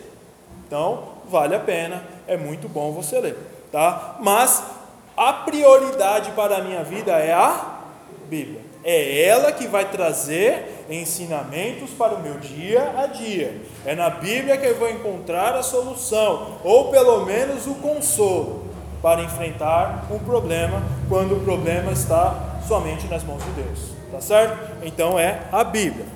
Então, 0.66 1.14
vale 1.30 1.54
a 1.54 1.60
pena, 1.60 2.04
é 2.26 2.36
muito 2.36 2.68
bom 2.68 2.92
você 2.92 3.18
ler, 3.18 3.36
tá? 3.72 4.16
Mas 4.20 4.62
a 5.18 5.32
prioridade 5.32 6.30
para 6.30 6.58
a 6.58 6.62
minha 6.62 6.84
vida 6.84 7.12
é 7.12 7.32
a 7.32 7.80
Bíblia. 8.28 8.60
É 8.84 9.24
ela 9.24 9.50
que 9.50 9.66
vai 9.66 9.86
trazer 9.86 10.84
ensinamentos 10.88 11.90
para 11.90 12.14
o 12.14 12.22
meu 12.22 12.34
dia 12.34 12.94
a 12.96 13.06
dia. 13.06 13.60
É 13.84 13.96
na 13.96 14.08
Bíblia 14.08 14.56
que 14.56 14.64
eu 14.64 14.76
vou 14.76 14.88
encontrar 14.88 15.56
a 15.56 15.62
solução, 15.62 16.58
ou 16.62 16.90
pelo 16.90 17.26
menos 17.26 17.66
o 17.66 17.74
consolo, 17.74 18.68
para 19.02 19.22
enfrentar 19.22 20.06
um 20.10 20.20
problema 20.20 20.82
quando 21.08 21.36
o 21.36 21.40
problema 21.40 21.90
está 21.90 22.60
somente 22.66 23.08
nas 23.08 23.24
mãos 23.24 23.42
de 23.44 23.50
Deus. 23.62 23.78
Tá 24.12 24.20
certo? 24.20 24.56
Então 24.84 25.18
é 25.18 25.40
a 25.50 25.64
Bíblia. 25.64 26.06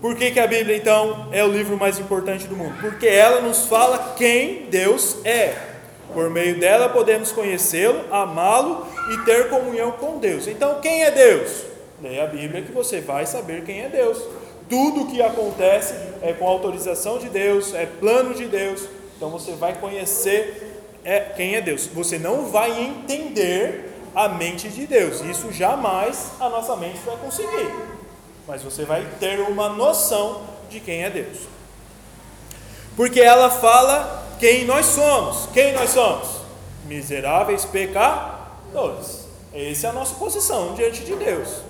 Por 0.00 0.16
que, 0.16 0.32
que 0.32 0.40
a 0.40 0.46
Bíblia 0.46 0.76
então 0.76 1.28
é 1.30 1.42
o 1.44 1.48
livro 1.48 1.76
mais 1.76 1.98
importante 1.98 2.46
do 2.46 2.56
mundo? 2.56 2.74
Porque 2.80 3.06
ela 3.06 3.40
nos 3.40 3.66
fala 3.66 4.14
quem 4.16 4.66
Deus 4.68 5.24
é. 5.24 5.75
Por 6.16 6.30
meio 6.30 6.58
dela 6.58 6.88
podemos 6.88 7.30
conhecê-lo, 7.30 8.02
amá-lo 8.10 8.86
e 9.12 9.18
ter 9.26 9.50
comunhão 9.50 9.92
com 9.92 10.16
Deus. 10.16 10.46
Então, 10.46 10.80
quem 10.80 11.04
é 11.04 11.10
Deus? 11.10 11.64
Leia 12.02 12.24
a 12.24 12.26
Bíblia 12.26 12.62
que 12.62 12.72
você 12.72 13.02
vai 13.02 13.26
saber 13.26 13.64
quem 13.64 13.82
é 13.82 13.90
Deus. 13.90 14.22
Tudo 14.66 15.02
o 15.02 15.06
que 15.08 15.20
acontece 15.20 15.92
é 16.22 16.32
com 16.32 16.48
autorização 16.48 17.18
de 17.18 17.28
Deus, 17.28 17.74
é 17.74 17.84
plano 17.84 18.32
de 18.32 18.46
Deus. 18.46 18.88
Então 19.14 19.28
você 19.28 19.52
vai 19.52 19.74
conhecer 19.74 20.82
é, 21.04 21.20
quem 21.20 21.54
é 21.54 21.60
Deus. 21.60 21.86
Você 21.88 22.18
não 22.18 22.46
vai 22.46 22.80
entender 22.80 23.92
a 24.14 24.26
mente 24.26 24.70
de 24.70 24.86
Deus. 24.86 25.20
Isso 25.20 25.52
jamais 25.52 26.30
a 26.40 26.48
nossa 26.48 26.74
mente 26.76 26.98
vai 27.04 27.18
conseguir. 27.18 27.70
Mas 28.48 28.62
você 28.62 28.86
vai 28.86 29.06
ter 29.20 29.38
uma 29.40 29.68
noção 29.68 30.40
de 30.70 30.80
quem 30.80 31.04
é 31.04 31.10
Deus. 31.10 31.40
Porque 32.96 33.20
ela 33.20 33.50
fala 33.50 34.25
quem 34.38 34.64
nós 34.64 34.86
somos. 34.86 35.48
Quem 35.52 35.72
nós 35.72 35.90
somos? 35.90 36.28
Miseráveis 36.86 37.64
pecadores. 37.64 39.26
Essa 39.52 39.86
é 39.86 39.90
a 39.90 39.92
nossa 39.92 40.14
posição 40.16 40.74
diante 40.74 41.04
de 41.04 41.14
Deus. 41.14 41.62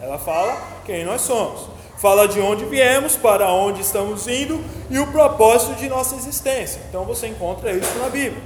Ela 0.00 0.18
fala 0.18 0.56
quem 0.84 1.04
nós 1.04 1.22
somos. 1.22 1.68
Fala 1.98 2.26
de 2.26 2.40
onde 2.40 2.64
viemos, 2.64 3.14
para 3.14 3.50
onde 3.52 3.80
estamos 3.80 4.26
indo 4.26 4.60
e 4.90 4.98
o 4.98 5.06
propósito 5.06 5.76
de 5.76 5.88
nossa 5.88 6.16
existência. 6.16 6.82
Então 6.88 7.04
você 7.04 7.28
encontra 7.28 7.72
isso 7.72 7.96
na 7.98 8.08
Bíblia. 8.08 8.42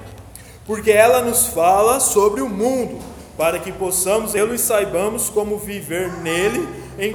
Porque 0.67 0.91
ela 0.91 1.23
nos 1.23 1.47
fala 1.47 1.99
sobre 2.01 2.43
o 2.43 2.49
mundo, 2.49 2.99
para 3.37 3.59
que 3.59 3.73
possamos 3.73 4.35
eu 4.35 4.55
e 4.55 4.59
saibamos 4.59 5.31
como 5.31 5.57
viver 5.59 6.13
nele 6.19 6.69
em 6.99 7.15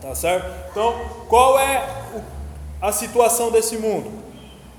Tá 0.00 0.14
certo? 0.14 0.46
Então, 0.70 0.94
qual 1.28 1.58
é 1.58 1.86
a 2.80 2.92
situação 2.92 3.50
desse 3.50 3.76
mundo? 3.76 4.27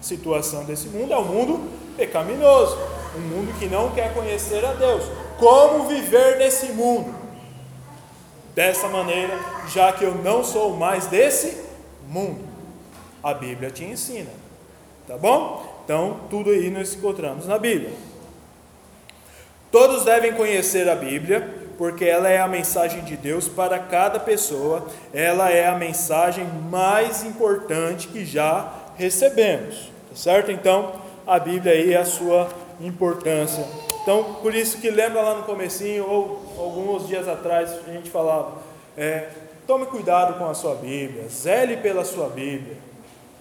Situação 0.02 0.64
desse 0.64 0.88
mundo 0.88 1.14
é 1.14 1.18
um 1.18 1.26
mundo 1.26 1.70
pecaminoso, 1.98 2.78
um 3.16 3.20
mundo 3.20 3.58
que 3.60 3.68
não 3.68 3.92
quer 3.92 4.14
conhecer 4.14 4.64
a 4.66 4.74
Deus. 4.74 5.04
Como 5.38 5.88
viver 5.88 6.38
nesse 6.38 6.68
mundo? 6.68 7.14
Dessa 8.56 8.88
maneira, 8.88 9.38
já 9.68 9.92
que 9.92 10.04
eu 10.04 10.16
não 10.16 10.44
sou 10.44 10.76
mais 10.76 11.08
desse 11.08 11.58
mundo. 12.08 12.48
A 13.24 13.34
Bíblia 13.34 13.70
te 13.70 13.84
ensina. 13.84 14.32
Tá 15.08 15.18
bom? 15.18 15.82
Então, 15.84 16.22
tudo 16.30 16.52
aí 16.52 16.70
nós 16.70 16.94
encontramos 16.94 17.46
na 17.46 17.58
Bíblia. 17.58 17.92
Todos 19.72 20.04
devem 20.06 20.34
conhecer 20.34 20.90
a 20.90 20.96
Bíblia, 20.96 21.68
porque 21.78 22.06
ela 22.06 22.28
é 22.28 22.40
a 22.40 22.48
mensagem 22.48 23.04
de 23.04 23.16
Deus 23.16 23.48
para 23.48 23.80
cada 23.80 24.20
pessoa, 24.20 24.88
ela 25.14 25.50
é 25.50 25.68
a 25.68 25.76
mensagem 25.76 26.46
mais 26.70 27.24
importante 27.24 28.08
que 28.08 28.26
já 28.26 28.72
recebemos, 29.00 29.90
tá 30.10 30.16
certo? 30.16 30.52
Então, 30.52 30.92
a 31.26 31.40
Bíblia 31.40 31.72
aí 31.72 31.94
é 31.94 31.98
a 31.98 32.06
sua 32.06 32.50
importância. 32.82 33.66
Então, 34.04 34.36
por 34.42 34.54
isso 34.54 34.80
que 34.80 34.90
lembra 34.90 35.22
lá 35.22 35.36
no 35.36 35.44
comecinho, 35.44 36.06
ou 36.06 36.42
alguns 36.58 37.08
dias 37.08 37.28
atrás, 37.28 37.72
a 37.88 37.92
gente 37.92 38.10
falava, 38.10 38.58
é, 38.98 39.30
tome 39.66 39.86
cuidado 39.86 40.38
com 40.38 40.50
a 40.50 40.54
sua 40.54 40.76
Bíblia, 40.76 41.28
zele 41.30 41.78
pela 41.78 42.04
sua 42.04 42.28
Bíblia, 42.28 42.78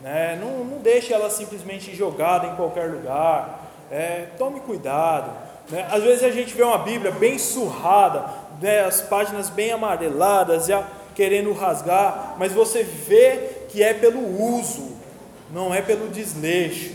né? 0.00 0.38
não, 0.40 0.64
não 0.64 0.78
deixe 0.78 1.12
ela 1.12 1.28
simplesmente 1.28 1.94
jogada 1.94 2.46
em 2.46 2.54
qualquer 2.54 2.88
lugar, 2.90 3.66
é, 3.90 4.26
tome 4.38 4.60
cuidado, 4.60 5.30
né? 5.70 5.86
Às 5.90 6.02
vezes 6.02 6.24
a 6.24 6.30
gente 6.30 6.54
vê 6.54 6.62
uma 6.62 6.78
Bíblia 6.78 7.10
bem 7.10 7.38
surrada, 7.38 8.24
né? 8.60 8.84
as 8.84 9.00
páginas 9.00 9.50
bem 9.50 9.72
amareladas, 9.72 10.66
já 10.66 10.86
querendo 11.14 11.52
rasgar, 11.52 12.36
mas 12.38 12.52
você 12.52 12.82
vê 12.82 13.66
que 13.68 13.82
é 13.82 13.92
pelo 13.92 14.20
uso, 14.56 14.97
não 15.52 15.74
é 15.74 15.82
pelo 15.82 16.08
desleixo. 16.08 16.92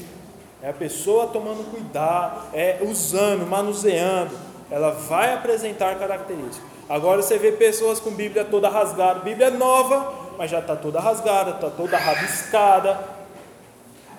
É 0.62 0.70
a 0.70 0.74
pessoa 0.74 1.28
tomando 1.28 1.70
cuidado, 1.70 2.48
é 2.54 2.80
usando, 2.82 3.46
manuseando, 3.46 4.32
ela 4.72 4.92
vai 4.92 5.34
apresentar 5.34 6.00
características. 6.00 6.62
Agora 6.88 7.22
você 7.22 7.38
vê 7.38 7.52
pessoas 7.52 8.00
com 8.00 8.12
Bíblia 8.12 8.46
toda 8.46 8.70
rasgada, 8.70 9.20
Bíblia 9.20 9.50
nova, 9.50 10.14
mas 10.38 10.50
já 10.50 10.60
está 10.60 10.76
toda 10.76 11.00
rasgada, 11.00 11.52
está 11.52 11.70
toda 11.70 11.98
rabiscada. 11.98 13.00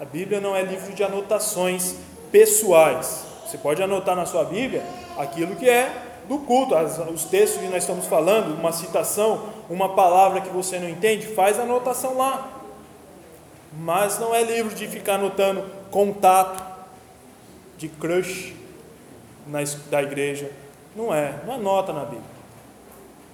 A 0.01 0.05
Bíblia 0.05 0.41
não 0.41 0.55
é 0.55 0.63
livro 0.63 0.93
de 0.93 1.03
anotações 1.03 1.97
pessoais. 2.31 3.25
Você 3.47 3.57
pode 3.57 3.83
anotar 3.83 4.17
na 4.17 4.27
sua 4.27 4.45
Bíblia 4.45 4.83
aquilo 5.17 5.57
que 5.57 5.69
é 5.69 5.91
do 6.29 6.39
culto, 6.39 6.75
os 6.75 7.25
textos 7.25 7.61
que 7.61 7.69
nós 7.69 7.83
estamos 7.83 8.07
falando, 8.07 8.59
uma 8.59 8.73
citação, 8.73 9.49
uma 9.69 9.91
palavra 9.91 10.41
que 10.41 10.49
você 10.49 10.79
não 10.79 10.89
entende, 10.89 11.27
faz 11.29 11.59
anotação 11.59 12.17
lá. 12.17 12.54
Mas 13.79 14.19
não 14.19 14.35
é 14.35 14.43
livro 14.43 14.75
de 14.75 14.87
ficar 14.87 15.15
anotando 15.15 15.65
contato, 15.91 16.63
de 17.77 17.89
crush 17.89 18.55
na, 19.47 19.59
da 19.91 20.03
igreja. 20.03 20.51
Não 20.95 21.13
é, 21.13 21.35
não 21.47 21.55
anota 21.55 21.93
na 21.93 22.05
Bíblia. 22.05 22.35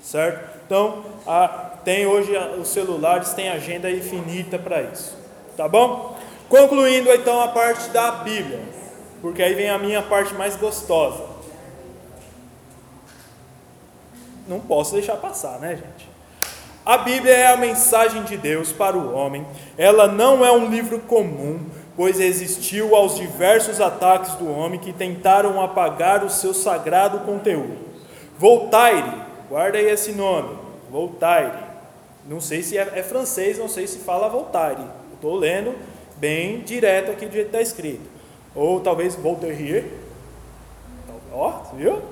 Certo? 0.02 0.58
Então, 0.64 1.04
a, 1.26 1.48
tem 1.84 2.06
hoje 2.06 2.32
os 2.58 2.68
celulares 2.68 3.34
têm 3.34 3.50
agenda 3.50 3.90
infinita 3.90 4.58
para 4.58 4.82
isso. 4.82 5.16
Tá 5.56 5.68
bom? 5.68 6.18
Concluindo 6.48 7.12
então 7.12 7.40
a 7.40 7.48
parte 7.48 7.90
da 7.90 8.10
Bíblia 8.10 8.80
porque 9.20 9.42
aí 9.42 9.54
vem 9.54 9.68
a 9.68 9.78
minha 9.78 10.02
parte 10.02 10.34
mais 10.34 10.56
gostosa. 10.56 11.28
Não 14.48 14.60
posso 14.60 14.94
deixar 14.94 15.16
passar, 15.16 15.58
né, 15.60 15.76
gente? 15.76 16.09
A 16.90 16.98
Bíblia 16.98 17.32
é 17.32 17.46
a 17.46 17.56
mensagem 17.56 18.24
de 18.24 18.36
Deus 18.36 18.72
para 18.72 18.98
o 18.98 19.14
homem. 19.14 19.46
Ela 19.78 20.08
não 20.08 20.44
é 20.44 20.50
um 20.50 20.68
livro 20.68 20.98
comum, 20.98 21.64
pois 21.96 22.18
existiu 22.18 22.96
aos 22.96 23.14
diversos 23.14 23.80
ataques 23.80 24.34
do 24.34 24.50
homem 24.50 24.80
que 24.80 24.92
tentaram 24.92 25.62
apagar 25.62 26.24
o 26.24 26.28
seu 26.28 26.52
sagrado 26.52 27.20
conteúdo. 27.20 27.78
Voltaire, 28.36 29.08
guarda 29.48 29.78
aí 29.78 29.88
esse 29.88 30.10
nome, 30.10 30.58
Voltaire. 30.90 31.52
Não 32.28 32.40
sei 32.40 32.60
se 32.60 32.76
é, 32.76 32.80
é 32.96 33.04
francês, 33.04 33.56
não 33.56 33.68
sei 33.68 33.86
se 33.86 34.00
fala 34.00 34.28
Voltaire. 34.28 34.82
Estou 35.14 35.36
lendo 35.36 35.76
bem 36.16 36.58
direto 36.58 37.12
aqui 37.12 37.24
do 37.24 37.32
jeito 37.32 37.50
que 37.50 37.56
está 37.56 37.62
escrito. 37.62 38.10
Ou 38.52 38.80
talvez 38.80 39.14
Voltaire. 39.14 39.92
Ó, 41.32 41.52
viu? 41.72 42.02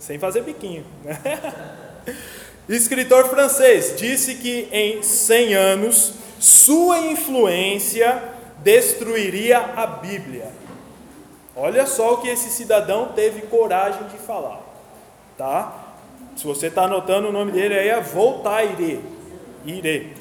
Sem 0.00 0.18
fazer 0.18 0.42
biquinho. 0.42 0.84
Escritor 2.74 3.28
francês 3.28 3.94
disse 3.96 4.36
que 4.36 4.68
em 4.70 5.02
100 5.02 5.54
anos 5.54 6.14
sua 6.38 7.00
influência 7.00 8.22
destruiria 8.58 9.58
a 9.58 9.86
Bíblia. 9.86 10.46
Olha 11.56 11.84
só 11.84 12.14
o 12.14 12.16
que 12.18 12.28
esse 12.28 12.48
cidadão 12.50 13.08
teve 13.08 13.42
coragem 13.42 14.04
de 14.04 14.16
falar, 14.18 14.60
tá? 15.36 15.96
Se 16.36 16.44
você 16.46 16.68
está 16.68 16.84
anotando 16.84 17.28
o 17.28 17.32
nome 17.32 17.50
dele 17.50 17.76
aí 17.76 17.88
é 17.88 18.00
Voltaire, 18.00 19.00
Ire. 19.66 20.16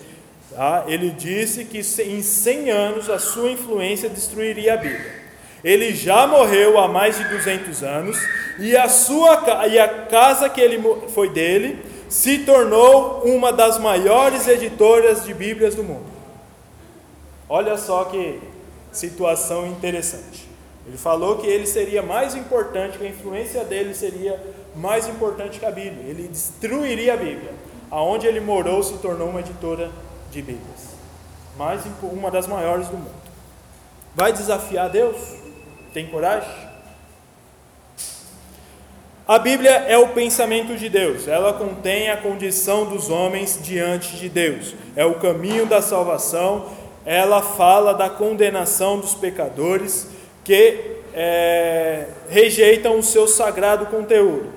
Tá? 0.52 0.86
Ele 0.88 1.12
disse 1.12 1.66
que 1.66 1.80
em 2.02 2.22
100 2.24 2.72
anos 2.72 3.10
a 3.12 3.20
sua 3.20 3.52
influência 3.52 4.10
destruiria 4.10 4.74
a 4.74 4.78
Bíblia. 4.78 5.20
Ele 5.64 5.94
já 5.94 6.26
morreu 6.26 6.80
há 6.80 6.88
mais 6.88 7.16
de 7.16 7.26
200 7.26 7.84
anos 7.84 8.18
e 8.58 8.76
a 8.76 8.90
sua 8.90 9.68
e 9.68 9.78
a 9.78 9.88
casa 9.88 10.50
que 10.50 10.60
ele 10.60 10.82
foi 11.14 11.30
dele 11.30 11.89
se 12.10 12.40
tornou 12.40 13.22
uma 13.24 13.54
das 13.54 13.78
maiores 13.78 14.48
editoras 14.48 15.24
de 15.24 15.34
Bíblias 15.34 15.76
do 15.76 15.84
mundo. 15.84 16.08
Olha 17.48 17.78
só 17.78 18.04
que 18.06 18.40
situação 18.92 19.68
interessante. 19.68 20.50
Ele 20.88 20.98
falou 20.98 21.38
que 21.38 21.46
ele 21.46 21.68
seria 21.68 22.02
mais 22.02 22.36
importante, 22.36 22.98
que 22.98 23.06
a 23.06 23.10
influência 23.10 23.64
dele 23.64 23.94
seria 23.94 24.42
mais 24.76 25.08
importante 25.08 25.60
que 25.60 25.66
a 25.66 25.72
Bíblia. 25.72 26.04
Ele 26.10 26.28
destruiria 26.28 27.14
a 27.14 27.18
Bíblia. 27.18 27.54
Aonde 27.92 28.26
ele 28.26 28.40
morou 28.40 28.82
se 28.82 28.98
tornou 28.98 29.30
uma 29.30 29.40
editora 29.40 29.92
de 30.32 30.42
Bíblias. 30.42 30.90
Mais 31.58 31.82
uma 32.02 32.32
das 32.32 32.48
maiores 32.48 32.88
do 32.88 32.98
mundo. 32.98 33.20
Vai 34.16 34.34
desafiar 34.34 34.90
Deus? 34.90 35.18
Tem 35.94 36.08
coragem? 36.08 36.69
A 39.30 39.38
Bíblia 39.38 39.86
é 39.88 39.96
o 39.96 40.08
pensamento 40.08 40.76
de 40.76 40.90
Deus, 40.90 41.28
ela 41.28 41.54
contém 41.54 42.10
a 42.10 42.18
condição 42.18 42.84
dos 42.84 43.12
homens 43.12 43.60
diante 43.62 44.18
de 44.18 44.28
Deus, 44.28 44.74
é 44.96 45.06
o 45.06 45.20
caminho 45.20 45.68
da 45.68 45.84
salvação, 45.84 46.66
ela 47.06 47.40
fala 47.40 47.94
da 47.94 48.10
condenação 48.10 48.98
dos 48.98 49.14
pecadores 49.14 50.08
que 50.44 50.96
é, 51.14 52.08
rejeitam 52.28 52.98
o 52.98 53.04
seu 53.04 53.28
sagrado 53.28 53.86
conteúdo 53.86 54.50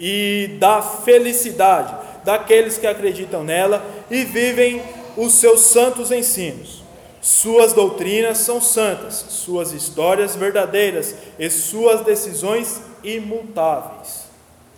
e 0.00 0.56
da 0.58 0.80
felicidade 0.80 1.94
daqueles 2.24 2.78
que 2.78 2.86
acreditam 2.86 3.44
nela 3.44 3.84
e 4.10 4.24
vivem 4.24 4.80
os 5.14 5.34
seus 5.34 5.60
santos 5.60 6.10
ensinos. 6.10 6.82
Suas 7.20 7.74
doutrinas 7.74 8.38
são 8.38 8.62
santas, 8.62 9.26
suas 9.28 9.72
histórias 9.72 10.34
verdadeiras 10.34 11.14
e 11.38 11.50
suas 11.50 12.00
decisões 12.00 12.87
imutáveis. 13.02 14.28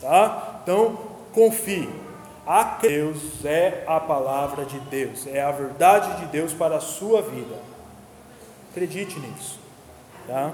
Tá? 0.00 0.60
Então, 0.62 0.98
confie. 1.32 1.88
A 2.46 2.78
Deus 2.80 3.44
é 3.44 3.84
a 3.86 4.00
palavra 4.00 4.64
de 4.64 4.78
Deus, 4.80 5.26
é 5.26 5.40
a 5.40 5.52
verdade 5.52 6.20
de 6.20 6.26
Deus 6.26 6.52
para 6.52 6.76
a 6.76 6.80
sua 6.80 7.22
vida. 7.22 7.54
Acredite 8.70 9.20
nisso. 9.20 9.58
Tá? 10.26 10.52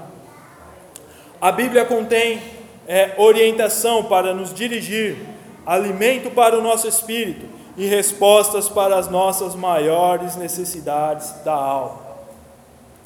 A 1.39 1.51
Bíblia 1.51 1.85
contém 1.85 2.41
é, 2.87 3.15
orientação 3.17 4.03
para 4.03 4.33
nos 4.33 4.53
dirigir, 4.53 5.17
alimento 5.65 6.29
para 6.29 6.57
o 6.57 6.61
nosso 6.61 6.87
espírito 6.87 7.47
e 7.75 7.85
respostas 7.85 8.67
para 8.67 8.97
as 8.97 9.09
nossas 9.09 9.55
maiores 9.55 10.35
necessidades 10.35 11.31
da 11.43 11.53
alma. 11.53 11.99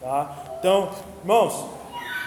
Tá? 0.01 0.35
Então, 0.59 0.89
irmãos, 1.21 1.65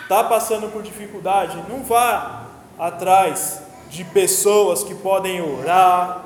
está 0.04 0.22
passando 0.22 0.70
por 0.70 0.82
dificuldade, 0.82 1.62
não 1.68 1.82
vá 1.82 2.44
atrás 2.78 3.60
de 3.88 4.04
pessoas 4.04 4.82
que 4.82 4.94
podem 4.94 5.40
orar, 5.40 6.22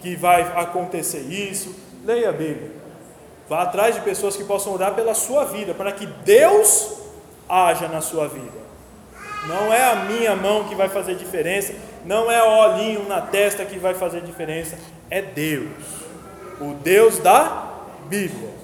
que 0.00 0.14
vai 0.14 0.42
acontecer 0.56 1.20
isso. 1.20 1.74
Leia 2.04 2.28
a 2.28 2.32
Bíblia. 2.32 2.72
Vá 3.48 3.62
atrás 3.62 3.94
de 3.94 4.00
pessoas 4.02 4.36
que 4.36 4.44
possam 4.44 4.72
orar 4.72 4.94
pela 4.94 5.14
sua 5.14 5.44
vida, 5.44 5.74
para 5.74 5.92
que 5.92 6.06
Deus 6.06 6.92
haja 7.48 7.88
na 7.88 8.00
sua 8.00 8.28
vida. 8.28 8.64
Não 9.46 9.72
é 9.72 9.90
a 9.90 9.96
minha 9.96 10.34
mão 10.34 10.64
que 10.64 10.74
vai 10.74 10.88
fazer 10.88 11.14
diferença, 11.16 11.74
não 12.04 12.30
é 12.30 12.42
o 12.42 12.70
olhinho 12.70 13.06
na 13.08 13.20
testa 13.20 13.64
que 13.64 13.78
vai 13.78 13.94
fazer 13.94 14.22
diferença, 14.22 14.78
é 15.10 15.20
Deus. 15.20 15.68
O 16.60 16.74
Deus 16.74 17.18
da 17.18 17.70
Bíblia. 18.06 18.63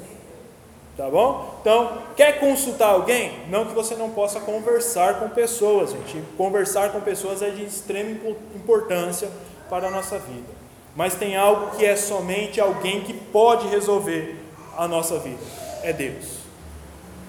Tá 1.01 1.09
bom? 1.09 1.57
Então, 1.63 1.97
quer 2.15 2.39
consultar 2.39 2.91
alguém? 2.91 3.33
Não 3.49 3.65
que 3.65 3.73
você 3.73 3.95
não 3.95 4.11
possa 4.11 4.39
conversar 4.39 5.19
com 5.19 5.31
pessoas, 5.31 5.93
gente. 5.93 6.23
Conversar 6.37 6.93
com 6.93 7.01
pessoas 7.01 7.41
é 7.41 7.49
de 7.49 7.65
extrema 7.65 8.11
importância 8.55 9.31
para 9.71 9.89
a 9.89 9.91
nossa 9.91 10.19
vida. 10.19 10.53
Mas 10.95 11.15
tem 11.15 11.39
algo 11.39 11.75
que 11.75 11.87
é 11.87 11.97
somente 11.97 12.61
alguém 12.61 13.01
que 13.01 13.15
pode 13.15 13.67
resolver 13.69 14.45
a 14.77 14.87
nossa 14.87 15.19
vida: 15.19 15.41
é 15.83 15.91
Deus. 15.91 16.41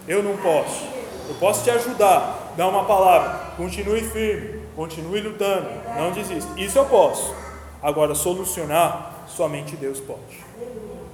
Eu 0.06 0.22
não 0.22 0.36
posso. 0.36 0.84
Eu 1.30 1.36
posso 1.36 1.64
te 1.64 1.72
ajudar, 1.72 2.52
dar 2.58 2.68
uma 2.68 2.84
palavra, 2.84 3.54
continue 3.56 4.02
firme, 4.02 4.64
continue 4.76 5.22
lutando, 5.22 5.70
não 5.96 6.12
desista. 6.12 6.60
Isso 6.60 6.78
eu 6.78 6.84
posso. 6.88 7.34
Agora, 7.82 8.16
solucionar, 8.16 9.24
somente 9.28 9.78
Deus 9.78 10.02
pode. 10.02 10.44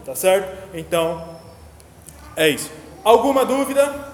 Tá 0.03 0.15
certo? 0.15 0.75
Então, 0.75 1.36
é 2.37 2.47
isso. 2.49 2.71
Alguma 3.03 3.43
dúvida? 3.43 4.13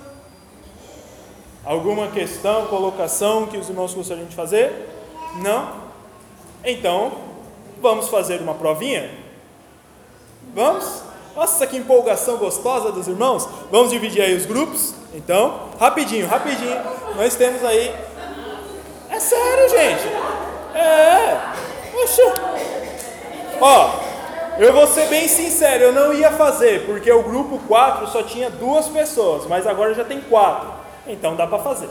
Alguma 1.65 2.07
questão, 2.07 2.65
colocação 2.67 3.47
que 3.47 3.57
os 3.57 3.69
irmãos 3.69 3.93
gostariam 3.93 4.25
de 4.25 4.36
fazer? 4.36 4.89
Não? 5.41 5.83
Então, 6.63 7.12
vamos 7.81 8.07
fazer 8.07 8.39
uma 8.41 8.53
provinha? 8.53 9.12
Vamos? 10.55 11.03
Nossa, 11.36 11.67
que 11.67 11.75
empolgação 11.75 12.38
gostosa 12.38 12.91
dos 12.91 13.07
irmãos. 13.07 13.47
Vamos 13.69 13.91
dividir 13.91 14.21
aí 14.21 14.36
os 14.36 14.45
grupos. 14.45 14.93
Então, 15.13 15.69
rapidinho, 15.79 16.25
rapidinho. 16.27 16.81
Nós 17.15 17.36
temos 17.36 17.63
aí. 17.63 17.93
É 19.09 19.19
sério, 19.19 19.69
gente. 19.69 20.07
É. 20.75 21.41
Poxa. 21.91 22.33
Ó, 23.59 24.02
eu 24.59 24.73
vou 24.73 24.87
ser 24.87 25.07
bem 25.07 25.27
sincero, 25.27 25.85
eu 25.85 25.93
não 25.93 26.13
ia 26.13 26.31
fazer, 26.31 26.85
porque 26.85 27.11
o 27.11 27.23
grupo 27.23 27.59
4 27.67 28.07
só 28.07 28.23
tinha 28.23 28.49
duas 28.49 28.87
pessoas, 28.87 29.45
mas 29.47 29.65
agora 29.65 29.93
já 29.93 30.03
tem 30.03 30.21
quatro. 30.21 30.69
Então 31.07 31.35
dá 31.35 31.47
para 31.47 31.59
fazer. 31.59 31.89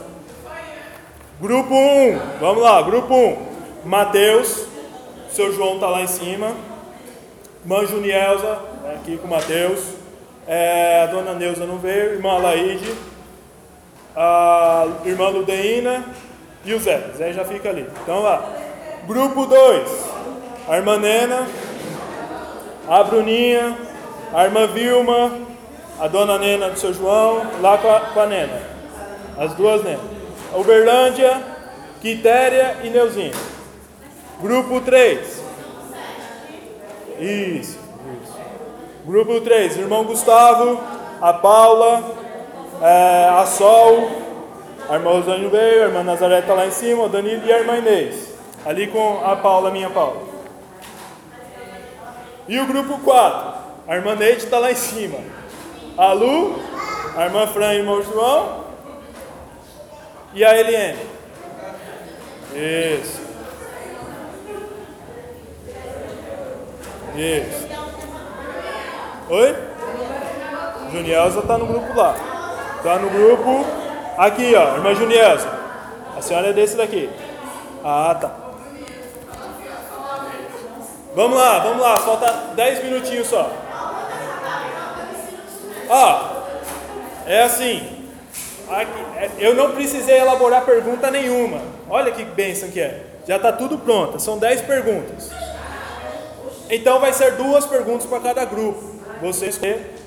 Grupo 1.39 1.73
1, 1.73 2.19
vamos 2.39 2.63
lá, 2.63 2.81
grupo 2.81 3.13
1. 3.13 3.53
Mateus, 3.85 4.65
seu 5.29 5.51
João 5.51 5.79
tá 5.79 5.87
lá 5.87 6.01
em 6.01 6.07
cima. 6.07 6.53
Mãe 7.65 7.85
Junielza, 7.85 8.59
aqui 8.95 9.17
com 9.17 9.27
o 9.27 9.29
Mateus. 9.29 9.79
É, 10.47 11.03
a 11.03 11.05
dona 11.07 11.33
Neuza 11.33 11.65
não 11.65 11.77
veio, 11.77 12.13
irmã 12.13 12.37
Laide, 12.37 12.93
a 14.15 14.85
irmã 15.05 15.29
Ludeína 15.29 16.05
e 16.65 16.73
o 16.73 16.79
Zé. 16.79 17.11
Zé 17.17 17.33
já 17.33 17.45
fica 17.45 17.69
ali. 17.69 17.87
Então 18.03 18.21
lá. 18.21 18.43
Grupo 19.05 19.45
2, 19.45 19.89
a 20.69 20.77
irmã 20.77 20.97
Nena, 20.97 21.45
a 22.87 23.03
Bruninha, 23.03 23.77
a 24.33 24.43
irmã 24.45 24.67
Vilma, 24.67 25.31
a 25.99 26.07
dona 26.07 26.37
Nena 26.37 26.69
do 26.69 26.79
seu 26.79 26.93
João, 26.93 27.41
lá 27.61 27.77
com 27.77 27.89
a, 27.89 27.99
com 27.99 28.19
a 28.19 28.25
Nena. 28.25 28.61
As 29.37 29.53
duas 29.53 29.83
Nenas. 29.83 30.01
Uberlândia, 30.55 31.41
Quitéria 32.01 32.77
e 32.83 32.89
Neuzinha. 32.89 33.33
Grupo 34.41 34.81
3, 34.81 35.43
isso, 37.19 37.79
isso. 38.21 38.39
Grupo 39.05 39.39
3, 39.41 39.77
irmão 39.77 40.03
Gustavo, 40.03 40.81
a 41.21 41.31
Paula, 41.33 42.03
é, 42.81 43.29
a 43.29 43.45
Sol, 43.45 44.09
a 44.89 44.95
irmã 44.95 45.11
Rosane 45.11 45.47
veio, 45.47 45.83
a 45.83 45.85
irmã 45.87 46.03
Nazaré 46.03 46.39
está 46.39 46.53
lá 46.53 46.67
em 46.67 46.71
cima, 46.71 47.03
o 47.03 47.09
Danilo 47.09 47.45
e 47.45 47.53
a 47.53 47.59
irmã 47.59 47.77
Inês. 47.77 48.33
Ali 48.65 48.87
com 48.87 49.21
a 49.23 49.35
Paula, 49.35 49.71
minha 49.71 49.89
Paula. 49.89 50.32
E 52.47 52.59
o 52.59 52.67
grupo 52.67 52.99
4, 52.99 53.53
a 53.87 53.95
irmã 53.95 54.15
Neide 54.15 54.43
está 54.43 54.59
lá 54.59 54.71
em 54.71 54.75
cima. 54.75 55.19
A 55.97 56.11
Lu, 56.11 56.59
a 57.15 57.25
irmã 57.25 57.47
Fran 57.47 57.73
e 57.73 57.77
o 57.77 57.79
irmão 57.79 58.01
João. 58.01 58.63
E 60.33 60.43
a 60.43 60.57
Eliane. 60.57 60.99
Isso. 62.53 63.21
Isso. 67.15 67.67
Oi? 69.29 69.55
Junielza 70.91 71.39
está 71.39 71.57
no 71.57 71.67
grupo 71.67 71.93
lá. 71.95 72.15
Está 72.77 72.97
no 72.97 73.09
grupo. 73.09 73.65
Aqui, 74.17 74.53
ó, 74.55 74.75
irmã 74.75 74.93
Junielza. 74.93 75.47
A 76.17 76.21
senhora 76.21 76.47
é 76.49 76.53
desse 76.53 76.75
daqui. 76.75 77.09
Ah, 77.83 78.15
tá. 78.19 78.42
Vamos 81.15 81.37
lá, 81.37 81.59
vamos 81.59 81.81
lá. 81.81 81.97
Falta 81.97 82.31
10 82.55 82.83
minutinhos 82.83 83.27
só. 83.27 83.51
Ó, 85.89 86.43
é 87.25 87.43
assim. 87.43 88.03
Aqui, 88.69 89.05
é, 89.17 89.29
eu 89.37 89.53
não 89.53 89.71
precisei 89.71 90.19
elaborar 90.19 90.65
pergunta 90.65 91.11
nenhuma. 91.11 91.61
Olha 91.89 92.11
que 92.11 92.23
bênção 92.25 92.69
que 92.69 92.79
é. 92.79 93.03
Já 93.27 93.35
está 93.35 93.51
tudo 93.51 93.77
pronto. 93.77 94.19
São 94.19 94.37
10 94.37 94.61
perguntas. 94.61 95.29
Então 96.69 96.99
vai 96.99 97.13
ser 97.13 97.33
duas 97.33 97.65
perguntas 97.65 98.05
para 98.05 98.19
cada 98.19 98.45
grupo. 98.45 98.93
Você 99.21 99.51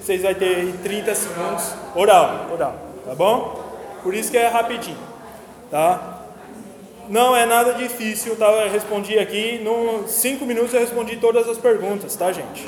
vocês 0.07 0.23
vão 0.23 0.35
ter 0.35 0.57
aí 0.57 0.73
30 0.83 1.14
segundos 1.14 1.75
oral, 1.95 2.47
oral, 2.53 2.75
tá 3.05 3.14
bom? 3.14 3.61
Por 4.03 4.14
isso 4.14 4.31
que 4.31 4.38
é 4.38 4.47
rapidinho, 4.47 4.99
tá? 5.69 6.16
Não 7.09 7.37
é 7.37 7.47
nada 7.47 7.75
difícil, 7.75 8.37
tá? 8.37 8.47
Eu 8.47 8.71
respondi 8.71 9.19
aqui, 9.19 9.62
em 9.62 10.09
5 10.09 10.45
minutos 10.45 10.75
eu 10.75 10.81
respondi 10.81 11.16
todas 11.16 11.49
as 11.49 11.57
perguntas, 11.57 12.16
tá, 12.16 12.33
gente? 12.33 12.66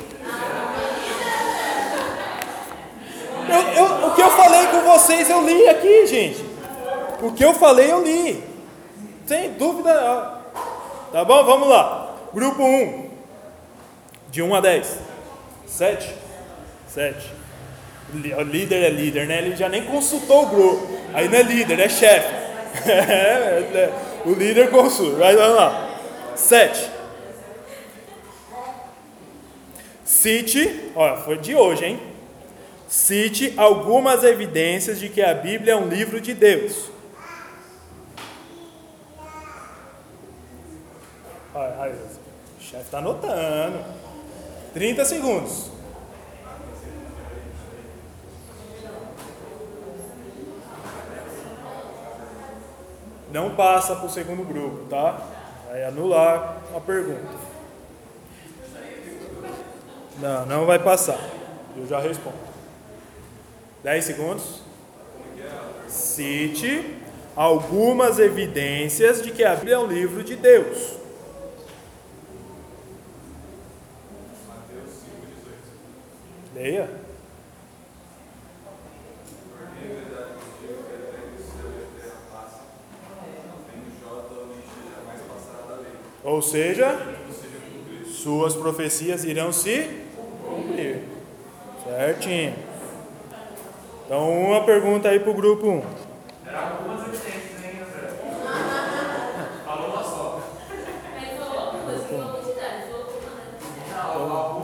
Eu, 3.49 3.83
eu, 3.83 4.07
o 4.07 4.15
que 4.15 4.21
eu 4.21 4.29
falei 4.29 4.67
com 4.67 4.81
vocês 4.81 5.29
eu 5.29 5.45
li 5.45 5.67
aqui, 5.67 6.05
gente. 6.05 6.45
O 7.21 7.31
que 7.33 7.43
eu 7.43 7.53
falei 7.53 7.91
eu 7.91 8.03
li. 8.03 8.43
Sem 9.25 9.51
dúvida. 9.53 9.91
Tá 11.11 11.25
bom? 11.25 11.43
Vamos 11.43 11.67
lá. 11.67 12.15
Grupo 12.33 12.63
1. 12.63 13.09
De 14.29 14.41
1 14.41 14.55
a 14.55 14.61
10. 14.61 14.99
7. 15.65 16.15
7. 16.87 17.31
O 18.37 18.41
líder 18.41 18.83
é 18.83 18.89
líder, 18.89 19.27
né? 19.27 19.39
Ele 19.39 19.55
já 19.55 19.67
nem 19.67 19.83
consultou 19.83 20.43
o 20.43 20.47
grupo. 20.47 20.87
Aí 21.13 21.27
não 21.27 21.37
é 21.37 21.43
líder, 21.43 21.79
é 21.79 21.89
chefe. 21.89 22.33
O 24.25 24.33
líder 24.33 24.69
consulta. 24.69 25.17
Vai, 25.17 25.35
vamos 25.35 25.55
lá. 25.55 25.89
7. 26.35 26.91
Cite, 30.03 30.91
olha, 30.95 31.17
foi 31.17 31.37
de 31.37 31.55
hoje, 31.55 31.85
hein? 31.85 31.99
Cite 32.87 33.53
algumas 33.55 34.23
evidências 34.23 34.99
de 34.99 35.07
que 35.07 35.21
a 35.21 35.33
Bíblia 35.33 35.73
é 35.73 35.75
um 35.75 35.87
livro 35.87 36.19
de 36.19 36.33
Deus. 36.33 36.89
Olha, 41.53 41.75
olha, 41.77 41.93
o 41.93 42.61
chefe 42.61 42.83
está 42.83 42.97
anotando. 42.97 43.83
30 44.73 45.05
segundos. 45.05 45.78
Não 53.31 53.55
passa 53.55 53.95
para 53.95 54.05
o 54.05 54.09
segundo 54.09 54.43
grupo, 54.43 54.85
tá? 54.89 55.21
Vai 55.67 55.83
anular 55.83 56.57
a 56.75 56.79
pergunta. 56.79 57.37
Não, 60.19 60.45
não 60.45 60.65
vai 60.65 60.79
passar. 60.79 61.19
Eu 61.77 61.87
já 61.87 61.99
respondo. 61.99 62.37
10 63.83 64.05
segundos. 64.05 64.61
Cite 65.87 66.97
algumas 67.35 68.19
evidências 68.19 69.21
de 69.21 69.31
que 69.31 69.43
a 69.43 69.55
Bíblia 69.55 69.75
é 69.75 69.79
um 69.79 69.87
livro 69.87 70.23
de 70.23 70.35
Deus. 70.35 70.97
Leia. 76.53 76.89
Ou 86.39 86.43
seja, 86.43 86.97
suas 88.07 88.55
profecias 88.55 89.25
irão 89.25 89.51
se 89.51 90.05
cumprir. 90.47 91.01
Certinho. 91.83 92.55
Então, 94.05 94.45
uma 94.45 94.63
pergunta 94.63 95.09
aí 95.09 95.19
para 95.19 95.31
o 95.31 95.33
grupo 95.33 95.67
1. 95.67 95.83
Era 96.47 96.59
algumas 96.61 97.01
evidências, 97.01 97.61
hein, 97.61 97.81
André? 97.85 98.07
Falou 99.65 99.89
uma 99.89 100.01
só. 100.01 100.41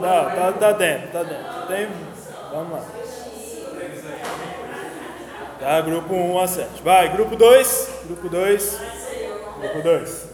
tá, 0.00 0.52
tá 0.58 0.72
dentro, 0.72 1.08
tá 1.12 1.22
dentro. 1.24 1.66
Tem, 1.68 1.88
vamos 2.52 2.72
lá. 2.72 2.84
Tá, 5.60 5.80
grupo 5.82 6.14
1 6.14 6.38
a 6.38 6.48
7. 6.48 6.82
Vai, 6.82 7.12
grupo 7.12 7.36
2. 7.36 7.90
Grupo 8.06 8.28
2. 8.30 8.80
Grupo 9.60 9.82
2. 9.82 10.25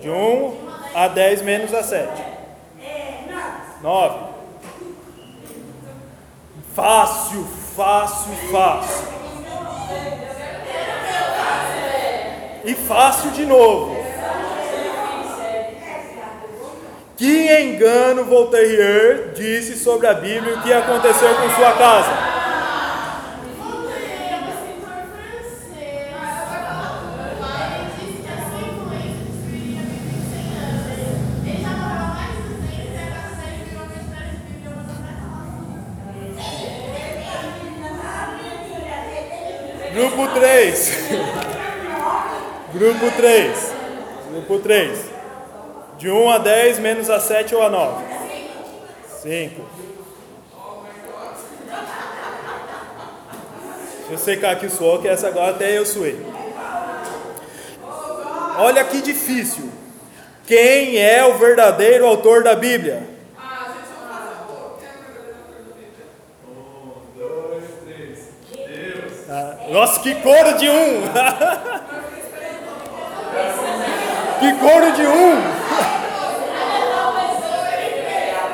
De 0.00 0.08
1 0.08 0.68
a 0.94 1.08
10 1.08 1.42
menos 1.42 1.74
a 1.74 1.82
7. 1.82 2.10
9. 3.80 4.18
Fácil, 6.74 7.44
fácil, 7.76 8.32
fácil. 8.50 9.08
E 12.64 12.74
fácil 12.74 13.30
de 13.30 13.46
novo. 13.46 13.96
Que 17.16 17.60
engano 17.62 18.24
Voltaire 18.24 19.32
disse 19.34 19.76
sobre 19.76 20.06
a 20.06 20.14
Bíblia 20.14 20.52
e 20.52 20.56
o 20.56 20.62
que 20.62 20.72
aconteceu 20.72 21.34
com 21.34 21.50
sua 21.50 21.72
casa? 21.72 22.27
Grupo 39.98 40.28
3. 40.28 40.92
Grupo 42.72 43.10
3. 43.16 43.72
Grupo 44.30 44.58
3. 44.60 44.98
De 45.98 46.08
1 46.08 46.30
a 46.30 46.38
10 46.38 46.78
menos 46.78 47.10
a 47.10 47.18
7 47.18 47.52
ou 47.56 47.62
a 47.62 47.68
9? 47.68 48.04
5. 49.22 49.60
Deixa 53.98 54.12
eu 54.12 54.18
secar 54.18 54.52
aqui 54.52 54.66
o 54.66 54.70
suor, 54.70 55.02
que 55.02 55.08
essa 55.08 55.26
agora 55.26 55.50
até 55.50 55.76
eu 55.76 55.84
suei. 55.84 56.24
Olha 58.56 58.84
que 58.84 59.02
difícil. 59.02 59.68
Quem 60.46 60.96
é 60.96 61.24
o 61.24 61.38
verdadeiro 61.38 62.06
autor 62.06 62.44
da 62.44 62.54
Bíblia? 62.54 63.02
Nossa, 69.70 70.00
que 70.00 70.14
coro 70.14 70.56
de 70.56 70.70
um! 70.70 71.02
que 74.40 74.54
coro 74.54 74.92
de 74.92 75.06
um! 75.06 75.58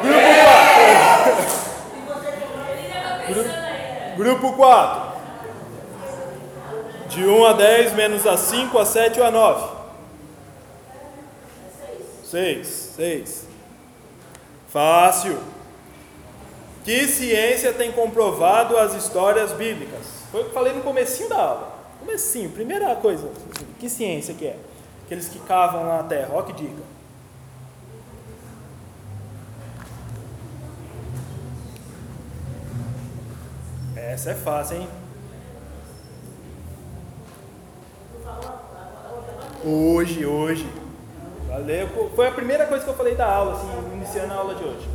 Grupo 0.03 0.35
4. 3.37 4.16
Grupo 4.16 4.53
4. 4.55 5.14
De 7.09 7.24
1 7.24 7.44
a 7.44 7.53
10, 7.53 7.92
menos 7.94 8.27
a 8.27 8.37
5, 8.37 8.77
a 8.77 8.85
7 8.85 9.20
ou 9.20 9.27
a 9.27 9.31
9? 9.31 9.68
6. 12.24 12.66
6. 12.96 13.46
Fácil. 14.68 15.38
Que 16.85 17.07
ciência 17.07 17.72
tem 17.72 17.92
comprovado 17.92 18.77
as 18.77 18.94
histórias 18.94 19.53
bíblicas? 19.53 20.13
Foi 20.34 20.40
o 20.40 20.44
que 20.46 20.50
eu 20.50 20.54
falei 20.54 20.72
no 20.72 20.82
comecinho 20.82 21.28
da 21.28 21.36
aula. 21.36 21.72
Comecinho, 22.00 22.50
primeira 22.50 22.96
coisa. 22.96 23.30
Que 23.78 23.88
ciência 23.88 24.34
que 24.34 24.44
é? 24.44 24.58
Aqueles 25.04 25.28
que 25.28 25.38
cavam 25.38 25.86
na 25.86 26.02
terra. 26.02 26.30
Ó 26.32 26.42
que 26.42 26.52
dica. 26.52 26.82
Essa 33.94 34.32
é 34.32 34.34
fácil, 34.34 34.78
hein? 34.78 34.88
Hoje, 39.64 40.26
hoje. 40.26 40.68
Valeu. 41.46 42.10
Foi 42.16 42.26
a 42.26 42.32
primeira 42.32 42.66
coisa 42.66 42.82
que 42.82 42.90
eu 42.90 42.96
falei 42.96 43.14
da 43.14 43.32
aula, 43.32 43.52
assim, 43.52 43.68
iniciando 43.92 44.34
a 44.34 44.38
aula 44.38 44.56
de 44.56 44.64
hoje. 44.64 44.93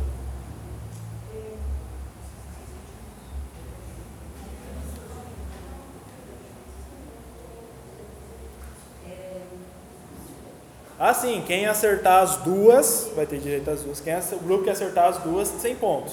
Assim, 11.00 11.42
quem 11.46 11.66
acertar 11.66 12.22
as 12.22 12.36
duas, 12.36 13.10
vai 13.16 13.24
ter 13.24 13.38
direito 13.38 13.70
às 13.70 13.80
duas. 13.80 14.00
Quem 14.00 14.12
acer- 14.12 14.36
o 14.36 14.38
grupo 14.40 14.64
que 14.64 14.70
acertar 14.70 15.06
as 15.08 15.16
duas, 15.16 15.48
100 15.48 15.74
pontos. 15.76 16.12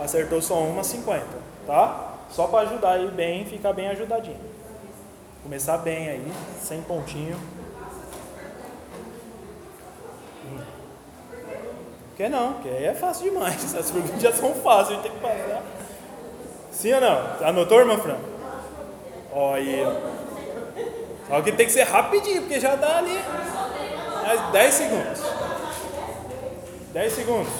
Acertou 0.00 0.40
só 0.40 0.60
uma, 0.60 0.82
50, 0.82 1.26
tá? 1.66 2.14
Só 2.30 2.46
para 2.46 2.60
ajudar 2.60 2.92
aí 2.92 3.06
bem, 3.10 3.44
ficar 3.44 3.74
bem 3.74 3.88
ajudadinho. 3.88 4.40
Começar 5.42 5.76
bem 5.76 6.08
aí, 6.08 6.32
100 6.62 6.80
pontinho. 6.82 7.36
Por 12.08 12.16
que 12.16 12.28
não? 12.28 12.54
Porque 12.54 12.68
aí 12.70 12.84
é 12.86 12.94
fácil 12.94 13.24
demais. 13.30 13.56
Essas 13.74 13.90
perguntas 13.90 14.22
já 14.22 14.32
são 14.32 14.54
fáceis, 14.54 14.88
a 14.88 14.92
gente 14.94 15.02
tem 15.02 15.12
que 15.12 15.18
passar. 15.18 15.62
Sim 16.72 16.94
ou 16.94 17.00
não? 17.02 17.46
Anotou, 17.46 17.78
irmão 17.78 17.98
Fran? 17.98 18.16
Ó, 19.32 19.52
aí. 19.52 19.84
Só 21.28 21.42
que 21.42 21.52
tem 21.52 21.66
que 21.66 21.72
ser 21.72 21.82
rapidinho, 21.82 22.40
porque 22.42 22.58
já 22.58 22.74
dá 22.74 22.98
ali 22.98 23.18
mais 24.34 24.52
10 24.52 24.74
segundos. 24.74 25.20
10 26.92 27.12
segundos. 27.12 27.52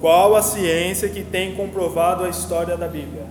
Qual 0.00 0.34
a 0.34 0.42
ciência 0.42 1.08
que 1.08 1.22
tem 1.22 1.54
comprovado 1.54 2.24
a 2.24 2.28
história 2.28 2.76
da 2.76 2.88
Bíblia? 2.88 3.26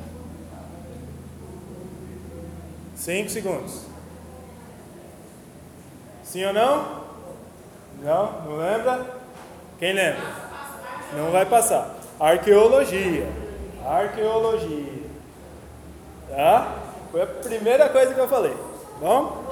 5 2.95 3.29
segundos. 3.29 3.81
Sim 6.23 6.45
ou 6.45 6.53
não? 6.53 7.01
Não? 8.01 8.41
Não 8.43 8.57
lembra? 8.57 9.05
Quem 9.79 9.93
lembra? 9.93 10.21
Não 11.17 11.29
vai 11.31 11.45
passar. 11.45 11.97
Arqueologia. 12.19 13.27
Arqueologia. 13.85 15.00
Tá? 16.31 16.75
Foi 17.11 17.21
a 17.21 17.27
primeira 17.27 17.89
coisa 17.89 18.13
que 18.13 18.19
eu 18.19 18.27
falei. 18.27 18.55
Bom? 18.99 19.43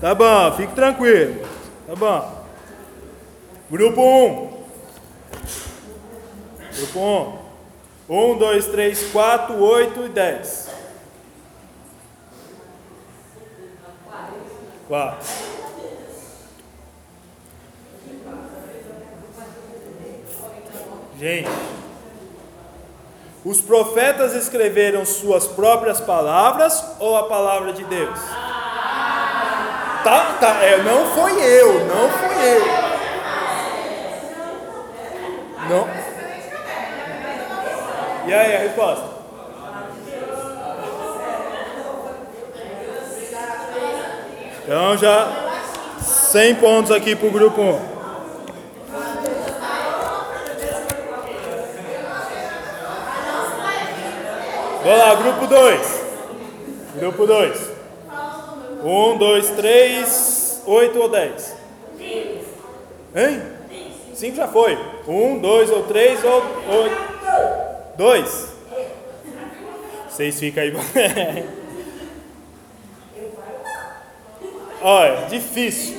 Tá 0.00 0.14
bom, 0.14 0.52
fique 0.56 0.74
tranquilo. 0.74 1.46
Tá 1.86 1.94
bom. 1.94 2.44
Grupo 3.70 4.00
1. 4.00 4.60
Grupo 6.76 6.98
1. 6.98 7.40
1, 8.32 8.38
2, 8.38 8.66
3, 8.66 9.12
4, 9.12 9.62
8 9.62 10.04
e 10.06 10.08
10. 10.08 10.70
4. 14.88 15.50
Gente, 21.16 21.48
os 23.44 23.60
profetas 23.60 24.34
escreveram 24.34 25.04
suas 25.04 25.46
próprias 25.46 26.00
palavras 26.00 26.84
ou 26.98 27.16
a 27.16 27.24
palavra 27.24 27.72
de 27.72 27.84
Deus? 27.84 28.18
Tá, 30.04 30.36
tá, 30.40 30.62
é, 30.62 30.82
não 30.82 31.06
foi 31.14 31.32
eu, 31.32 31.86
não 31.86 32.08
fui 32.08 32.34
eu. 32.46 32.90
Não. 35.68 35.88
E 38.26 38.34
aí, 38.34 38.56
a 38.56 38.58
resposta? 38.60 39.20
Então 44.70 44.96
já 44.96 45.28
100 46.00 46.54
pontos 46.56 46.92
aqui 46.92 47.16
para 47.16 47.26
o 47.26 47.30
grupo 47.30 47.60
1. 47.60 47.99
Vamos 54.82 54.98
lá, 54.98 55.14
grupo 55.14 55.46
2. 55.46 56.04
Grupo 56.96 57.26
2. 57.26 57.70
1, 58.82 59.18
2, 59.18 59.50
3, 59.50 60.62
8 60.66 60.98
ou 60.98 61.08
10? 61.08 61.56
Hein? 63.14 63.42
5 64.14 64.36
já 64.36 64.48
foi. 64.48 64.78
1, 65.06 65.38
2 65.38 65.70
ou 65.70 65.82
3 65.82 66.24
ou 66.24 66.42
8? 66.68 66.96
2. 67.98 68.52
Vocês 70.08 70.40
ficam 70.40 70.62
aí. 70.62 70.74
Olha, 74.80 75.26
difícil. 75.26 75.98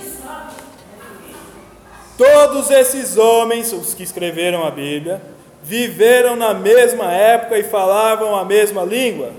Todos 2.17 2.71
esses 2.71 3.15
homens, 3.17 3.71
os 3.73 3.93
que 3.93 4.01
escreveram 4.01 4.65
a 4.65 4.71
Bíblia, 4.71 5.21
viveram 5.63 6.35
na 6.35 6.53
mesma 6.53 7.11
época 7.11 7.57
e 7.57 7.63
falavam 7.63 8.35
a 8.35 8.43
mesma 8.45 8.83
língua? 8.83 9.31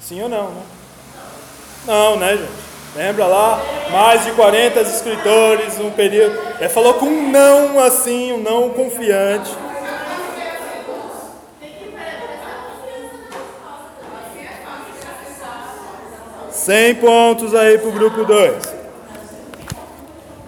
Sim 0.00 0.22
ou 0.22 0.28
não, 0.28 0.50
né? 0.50 0.62
Não, 1.86 2.16
né, 2.16 2.36
gente? 2.36 2.68
Lembra 2.96 3.26
lá? 3.26 3.62
Mais 3.90 4.24
de 4.24 4.32
40 4.32 4.80
escritores 4.80 5.78
num 5.78 5.90
período. 5.90 6.38
Ele 6.58 6.68
falou 6.68 6.94
com 6.94 7.06
um 7.06 7.30
não 7.30 7.78
assim, 7.78 8.32
um 8.32 8.38
não 8.38 8.70
confiante. 8.70 9.50
Cem 16.50 16.94
pontos 16.96 17.54
aí 17.54 17.78
pro 17.78 17.92
grupo 17.92 18.24
2. 18.24 18.74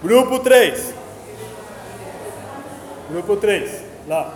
Grupo 0.03 0.39
3. 0.39 1.00
Grupo 3.11 3.35
3. 3.35 3.83
Lá. 4.07 4.33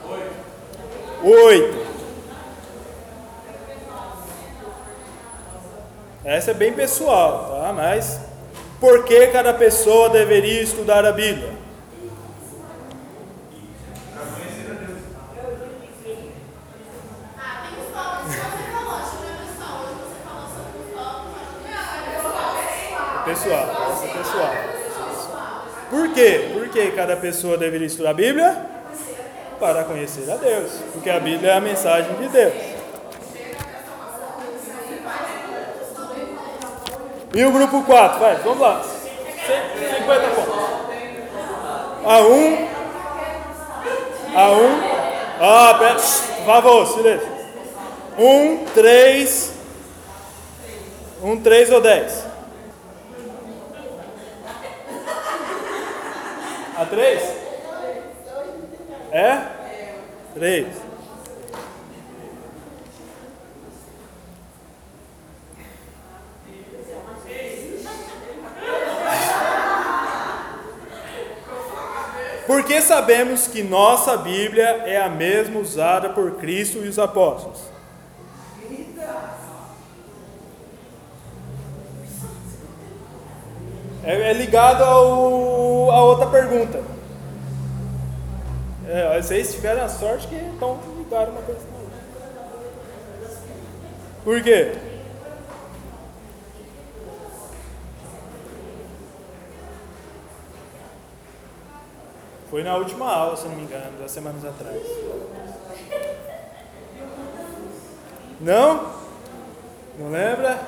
8. 1.24 1.86
Essa 6.26 6.52
é 6.52 6.54
bem 6.54 6.74
pessoal, 6.74 7.62
tá? 7.62 7.72
Mas 7.72 8.20
por 8.80 9.06
que 9.06 9.28
cada 9.28 9.54
pessoa 9.54 10.10
deveria 10.10 10.62
estudar 10.62 11.06
a 11.06 11.14
Bíblia? 11.14 11.54
Ah, 17.38 17.64
tem 17.64 17.80
os 17.80 17.86
povos 17.94 18.24
que 18.24 18.36
você 18.36 18.66
falou, 18.74 18.96
acho 18.96 19.12
que 19.12 19.24
não 19.24 19.32
é 19.32 19.38
pessoal. 19.48 19.86
Hoje 19.86 19.96
você 20.04 20.20
falou 20.28 20.48
sobre 20.50 20.78
os 20.82 20.92
povos. 20.94 21.32
Pessoal, 23.24 23.66
essa 23.92 24.06
é 24.06 24.08
pessoal. 24.18 24.54
Por 25.90 26.14
quê? 26.14 26.50
Por 26.54 26.68
que 26.70 26.92
cada 27.06 27.18
pessoa 27.18 27.56
deveria 27.56 27.86
estudar 27.86 28.10
a 28.10 28.14
Bíblia? 28.16 28.66
Para 29.60 29.84
conhecer 29.84 30.28
a 30.32 30.38
Deus. 30.38 30.72
Porque 30.92 31.08
a 31.08 31.20
Bíblia 31.20 31.52
é 31.52 31.58
a 31.58 31.62
mensagem 31.62 32.16
de 32.16 32.28
Deus. 32.30 32.54
E 37.36 37.46
o 37.46 37.52
grupo 37.52 37.84
4, 37.84 38.20
vai, 38.20 38.36
vamos 38.38 38.60
lá. 38.60 38.82
50 38.82 40.28
pontos. 40.30 40.56
A 42.06 42.20
1. 42.22 42.68
A 44.36 44.52
1. 44.52 44.96
Ah, 45.42 45.76
pera. 45.78 45.98
Vá, 46.46 46.60
vou, 46.60 46.86
silêncio. 46.88 47.28
1, 48.18 48.66
3. 48.74 49.54
1, 51.22 51.42
3 51.44 51.72
ou 51.72 51.82
10? 51.82 52.25
3? 56.96 57.22
É? 59.12 59.42
3. 60.34 60.68
Porque 72.48 72.82
sabemos 72.82 73.48
que 73.48 73.62
nossa 73.62 74.16
Bíblia 74.16 74.64
é 74.86 75.02
a 75.02 75.10
mesma 75.10 75.60
usada 75.60 76.12
por 76.12 76.36
Cristo 76.38 76.78
e 76.78 76.88
os 76.88 76.98
apóstolos. 76.98 77.60
É, 84.06 84.30
é 84.30 84.34
ligado 84.34 84.84
ao, 84.84 85.55
a 85.92 86.04
outra 86.04 86.28
pergunta. 86.28 86.82
É, 88.88 89.22
vocês 89.22 89.54
tiveram 89.54 89.84
a 89.84 89.90
sorte 89.90 90.28
que 90.28 90.36
estão 90.36 90.80
ligados 90.98 91.34
uma 91.34 91.42
coisa. 91.42 91.62
Por 94.24 94.42
quê? 94.42 94.76
Foi 102.50 102.64
na 102.64 102.76
última 102.76 103.12
aula, 103.12 103.36
se 103.36 103.48
não 103.48 103.56
me 103.56 103.64
engano, 103.64 103.98
duas 103.98 104.12
semanas 104.12 104.46
atrás. 104.46 104.82
Não? 108.40 108.94
Não 109.98 110.12
lembra? 110.12 110.60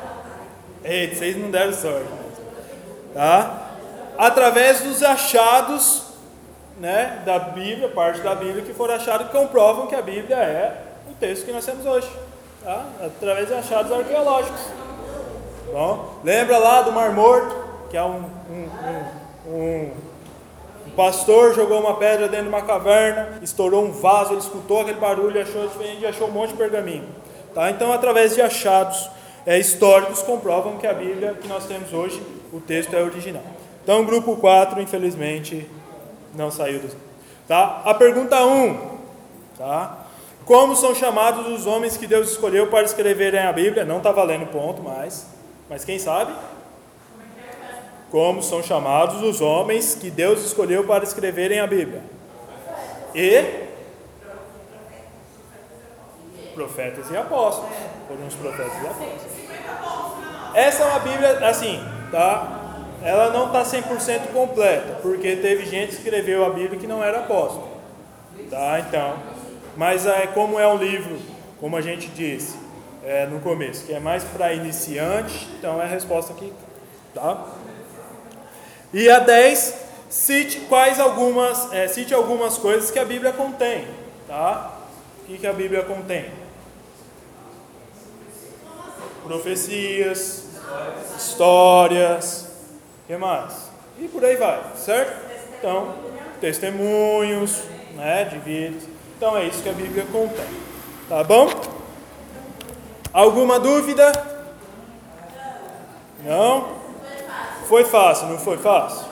Eita, 0.84 1.16
vocês 1.16 1.38
não 1.38 1.52
deram 1.52 1.74
sorte. 1.74 2.10
Tá? 3.14 3.67
Através 4.18 4.82
dos 4.82 5.04
achados 5.04 6.04
né, 6.80 7.22
da 7.26 7.40
Bíblia, 7.40 7.90
parte 7.90 8.22
da 8.22 8.36
Bíblia 8.36 8.64
que 8.64 8.74
foram 8.74 8.96
achados 8.96 9.28
que 9.28 9.34
comprovam 9.34 9.88
que 9.88 9.96
a 9.96 10.02
Bíblia 10.02 10.38
é 10.38 10.82
o 11.10 11.14
texto 11.14 11.46
que 11.46 11.52
nós 11.52 11.66
temos 11.66 11.86
hoje. 11.86 12.10
Tá? 12.64 12.86
Através 13.04 13.48
de 13.48 13.54
achados 13.54 13.92
arqueológicos. 13.92 14.62
Bom, 15.72 16.20
lembra 16.24 16.58
lá 16.58 16.82
do 16.82 16.92
Mar 16.92 17.12
Morto, 17.12 17.56
que 17.90 17.98
é 17.98 18.04
um, 18.04 18.24
um, 18.50 19.52
um, 19.52 19.92
um 20.88 20.92
pastor 20.96 21.54
jogou 21.54 21.80
uma 21.80 21.96
pedra 21.96 22.28
dentro 22.28 22.46
de 22.46 22.50
uma 22.50 22.62
caverna, 22.62 23.40
estourou 23.42 23.86
um 23.86 23.92
vaso, 23.92 24.34
ele 24.34 24.40
escutou 24.40 24.82
aquele 24.82 25.00
barulho, 25.00 25.42
achou 25.42 25.70
achou 26.08 26.28
um 26.28 26.32
monte 26.32 26.52
de 26.52 26.58
pergaminho. 26.58 27.08
Tá? 27.54 27.70
Então, 27.70 27.92
através 27.92 28.36
de 28.36 28.42
achados 28.42 29.10
é, 29.46 29.58
históricos, 29.60 30.22
comprovam 30.22 30.78
que 30.78 30.88
a 30.88 30.94
Bíblia 30.94 31.36
que 31.42 31.48
nós 31.48 31.66
temos 31.66 31.92
hoje, 31.94 32.22
o 32.52 32.60
texto 32.60 32.94
é 32.94 33.02
original. 33.02 33.57
Então, 33.88 34.04
grupo 34.04 34.36
4, 34.36 34.82
infelizmente, 34.82 35.66
não 36.36 36.52
saiu 36.52 36.80
do. 36.80 36.94
Tá? 37.48 37.84
A 37.86 37.94
pergunta 37.94 38.46
1. 38.46 38.98
Tá? 39.58 40.00
Como 40.44 40.76
são 40.76 40.94
chamados 40.94 41.48
os 41.48 41.66
homens 41.66 41.96
que 41.96 42.06
Deus 42.06 42.30
escolheu 42.32 42.68
para 42.68 42.84
escreverem 42.84 43.40
a 43.40 43.54
Bíblia? 43.54 43.86
Não 43.86 44.00
está 44.00 44.12
valendo 44.12 44.46
ponto 44.48 44.84
mais. 44.84 45.26
Mas 45.70 45.86
quem 45.86 45.98
sabe? 45.98 46.34
como 48.12 48.44
são 48.44 48.62
chamados 48.62 49.22
os 49.24 49.40
homens 49.40 49.96
que 49.96 50.10
Deus 50.10 50.44
escolheu 50.44 50.86
para 50.86 51.06
escreverem 51.06 51.62
a 51.62 51.68
Bíblia. 51.68 52.02
E 53.16 53.68
profetas 56.54 57.10
e 57.10 57.16
apóstolos. 57.16 57.70
Foram 58.06 58.28
os 58.28 58.36
profetas 58.36 58.74
e 58.84 58.88
apóstolos. 58.88 60.54
Essa 60.54 60.84
é 60.84 60.86
uma 60.88 61.00
Bíblia, 61.00 61.48
assim, 61.48 61.82
tá? 62.12 62.57
Ela 63.04 63.32
não 63.32 63.48
está 63.48 63.64
100% 63.64 64.32
completa, 64.34 65.00
porque 65.02 65.36
teve 65.36 65.66
gente 65.66 65.90
que 65.90 65.96
escreveu 65.98 66.46
a 66.46 66.50
Bíblia 66.50 66.80
que 66.80 66.88
não 66.88 67.04
era 67.04 67.20
apóstolo. 67.20 67.68
Tá? 68.50 68.80
Então, 68.80 69.18
mas 69.76 70.06
é, 70.06 70.28
como 70.28 70.60
é 70.60 70.68
um 70.68 70.78
livro, 70.78 71.20
como 71.60 71.78
a 71.78 71.82
gente 71.82 72.08
disse 72.10 72.58
é, 73.04 73.26
no 73.28 73.40
começo, 73.40 73.86
que 73.86 73.94
é 73.94 74.00
mais 74.00 74.24
para 74.24 74.54
iniciante, 74.54 75.48
então 75.58 75.80
é 75.80 75.86
a 75.86 75.88
resposta 75.88 76.34
aqui. 76.34 76.52
Tá? 77.14 77.46
E 78.94 79.10
a 79.10 79.20
10, 79.20 79.76
cite 80.10 80.62
quais 80.62 81.00
algumas, 81.00 81.72
é, 81.72 81.88
cite 81.88 82.14
algumas 82.14 82.58
coisas 82.58 82.90
que 82.90 82.98
a 82.98 83.06
Bíblia 83.06 83.32
contém. 83.32 83.88
Tá? 84.28 84.74
O 85.22 85.26
que, 85.28 85.38
que 85.38 85.48
a 85.48 85.54
Bíblia 85.54 85.84
contém? 85.84 86.26
Profecias, 89.24 90.46
histórias, 91.18 92.47
que 93.08 93.16
mais? 93.16 93.72
E 93.98 94.08
por 94.10 94.24
aí 94.24 94.36
vai, 94.36 94.62
certo? 94.76 95.18
Então, 95.58 95.96
testemunhos, 96.42 97.64
né, 97.96 98.26
de 98.26 98.38
vidas. 98.40 98.84
Então 99.16 99.36
é 99.36 99.46
isso 99.46 99.64
que 99.64 99.70
a 99.70 99.74
Bíblia 99.74 100.06
contém. 100.12 100.46
Tá 101.08 101.24
bom? 101.24 101.50
Alguma 103.14 103.60
dúvida? 103.60 104.12
Não? 106.24 106.78
Foi 107.68 107.86
fácil, 107.86 108.28
não 108.28 108.38
foi 108.38 108.58
fácil? 108.58 109.08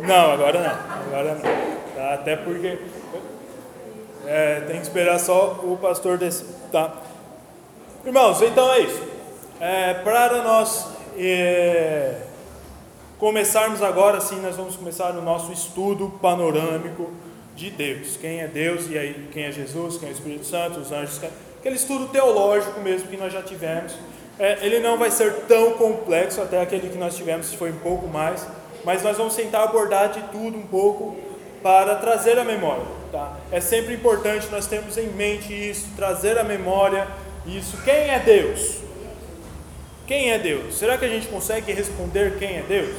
Não, 0.00 0.32
agora 0.32 0.60
não. 0.60 1.06
Agora 1.06 1.34
não. 1.34 1.94
Tá? 1.94 2.14
Até 2.14 2.36
porque 2.36 2.78
é, 4.26 4.60
tem 4.66 4.76
que 4.76 4.82
esperar 4.82 5.18
só 5.20 5.60
o 5.62 5.78
pastor 5.80 6.18
descer. 6.18 6.46
Tá? 6.70 6.92
Irmãos, 8.04 8.42
então 8.42 8.72
é 8.72 8.80
isso. 8.80 9.15
É, 9.58 9.94
para 9.94 10.42
nós 10.42 10.86
é, 11.18 12.14
começarmos 13.18 13.82
agora, 13.82 14.20
sim, 14.20 14.38
nós 14.40 14.54
vamos 14.54 14.76
começar 14.76 15.12
o 15.12 15.22
nosso 15.22 15.50
estudo 15.50 16.12
panorâmico 16.20 17.10
de 17.54 17.70
Deus. 17.70 18.18
Quem 18.18 18.42
é 18.42 18.46
Deus 18.46 18.86
e 18.90 18.98
aí 18.98 19.28
quem 19.32 19.44
é 19.44 19.52
Jesus, 19.52 19.96
quem 19.96 20.08
é 20.08 20.12
o 20.12 20.14
Espírito 20.14 20.44
Santo, 20.44 20.80
os 20.80 20.92
anjos, 20.92 21.22
aquele 21.58 21.76
estudo 21.76 22.08
teológico 22.08 22.80
mesmo 22.80 23.08
que 23.08 23.16
nós 23.16 23.32
já 23.32 23.40
tivemos. 23.40 23.94
É, 24.38 24.58
ele 24.60 24.80
não 24.80 24.98
vai 24.98 25.10
ser 25.10 25.32
tão 25.48 25.72
complexo, 25.72 26.42
até 26.42 26.60
aquele 26.60 26.90
que 26.90 26.98
nós 26.98 27.16
tivemos 27.16 27.54
foi 27.54 27.70
um 27.70 27.78
pouco 27.78 28.06
mais, 28.06 28.46
mas 28.84 29.02
nós 29.02 29.16
vamos 29.16 29.34
tentar 29.34 29.62
abordar 29.62 30.10
de 30.10 30.20
tudo 30.24 30.58
um 30.58 30.66
pouco 30.66 31.16
para 31.62 31.94
trazer 31.94 32.38
a 32.38 32.44
memória. 32.44 32.84
Tá? 33.10 33.38
É 33.50 33.60
sempre 33.60 33.94
importante 33.94 34.48
nós 34.52 34.66
termos 34.66 34.98
em 34.98 35.08
mente 35.08 35.54
isso, 35.54 35.88
trazer 35.96 36.38
a 36.38 36.44
memória 36.44 37.08
isso. 37.46 37.82
Quem 37.82 38.10
é 38.10 38.18
Deus? 38.18 38.85
Quem 40.06 40.30
é 40.30 40.38
Deus? 40.38 40.76
Será 40.78 40.96
que 40.96 41.04
a 41.04 41.08
gente 41.08 41.26
consegue 41.26 41.72
responder 41.72 42.38
quem 42.38 42.58
é 42.58 42.62
Deus? 42.62 42.96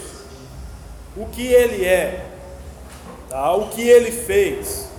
O 1.16 1.26
que 1.28 1.48
Ele 1.48 1.86
é? 1.86 2.26
Tá? 3.30 3.54
O 3.54 3.70
que 3.70 3.82
Ele 3.82 4.12
fez? 4.12 4.90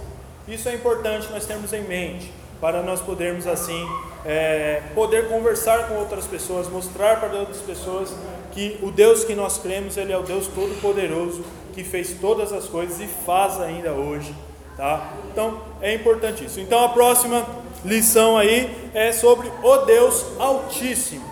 Isso 0.46 0.68
é 0.68 0.74
importante 0.74 1.28
nós 1.30 1.44
termos 1.44 1.72
em 1.72 1.82
mente 1.82 2.32
para 2.60 2.82
nós 2.82 3.00
podermos 3.00 3.46
assim 3.46 3.86
é, 4.24 4.82
poder 4.94 5.28
conversar 5.28 5.88
com 5.88 5.94
outras 5.94 6.26
pessoas, 6.26 6.68
mostrar 6.68 7.20
para 7.20 7.38
outras 7.38 7.58
pessoas 7.58 8.12
que 8.52 8.78
o 8.82 8.90
Deus 8.90 9.24
que 9.24 9.34
nós 9.34 9.58
cremos 9.58 9.96
ele 9.96 10.12
é 10.12 10.18
o 10.18 10.22
Deus 10.22 10.48
todo 10.48 10.80
poderoso 10.80 11.44
que 11.72 11.84
fez 11.84 12.14
todas 12.20 12.52
as 12.52 12.64
coisas 12.64 12.98
e 13.00 13.06
faz 13.06 13.60
ainda 13.60 13.92
hoje, 13.92 14.34
tá? 14.76 15.12
Então 15.30 15.60
é 15.80 15.94
importante 15.94 16.44
isso. 16.44 16.58
Então 16.58 16.82
a 16.84 16.88
próxima 16.88 17.46
lição 17.84 18.36
aí 18.36 18.90
é 18.92 19.12
sobre 19.12 19.52
o 19.62 19.76
Deus 19.84 20.24
Altíssimo. 20.38 21.27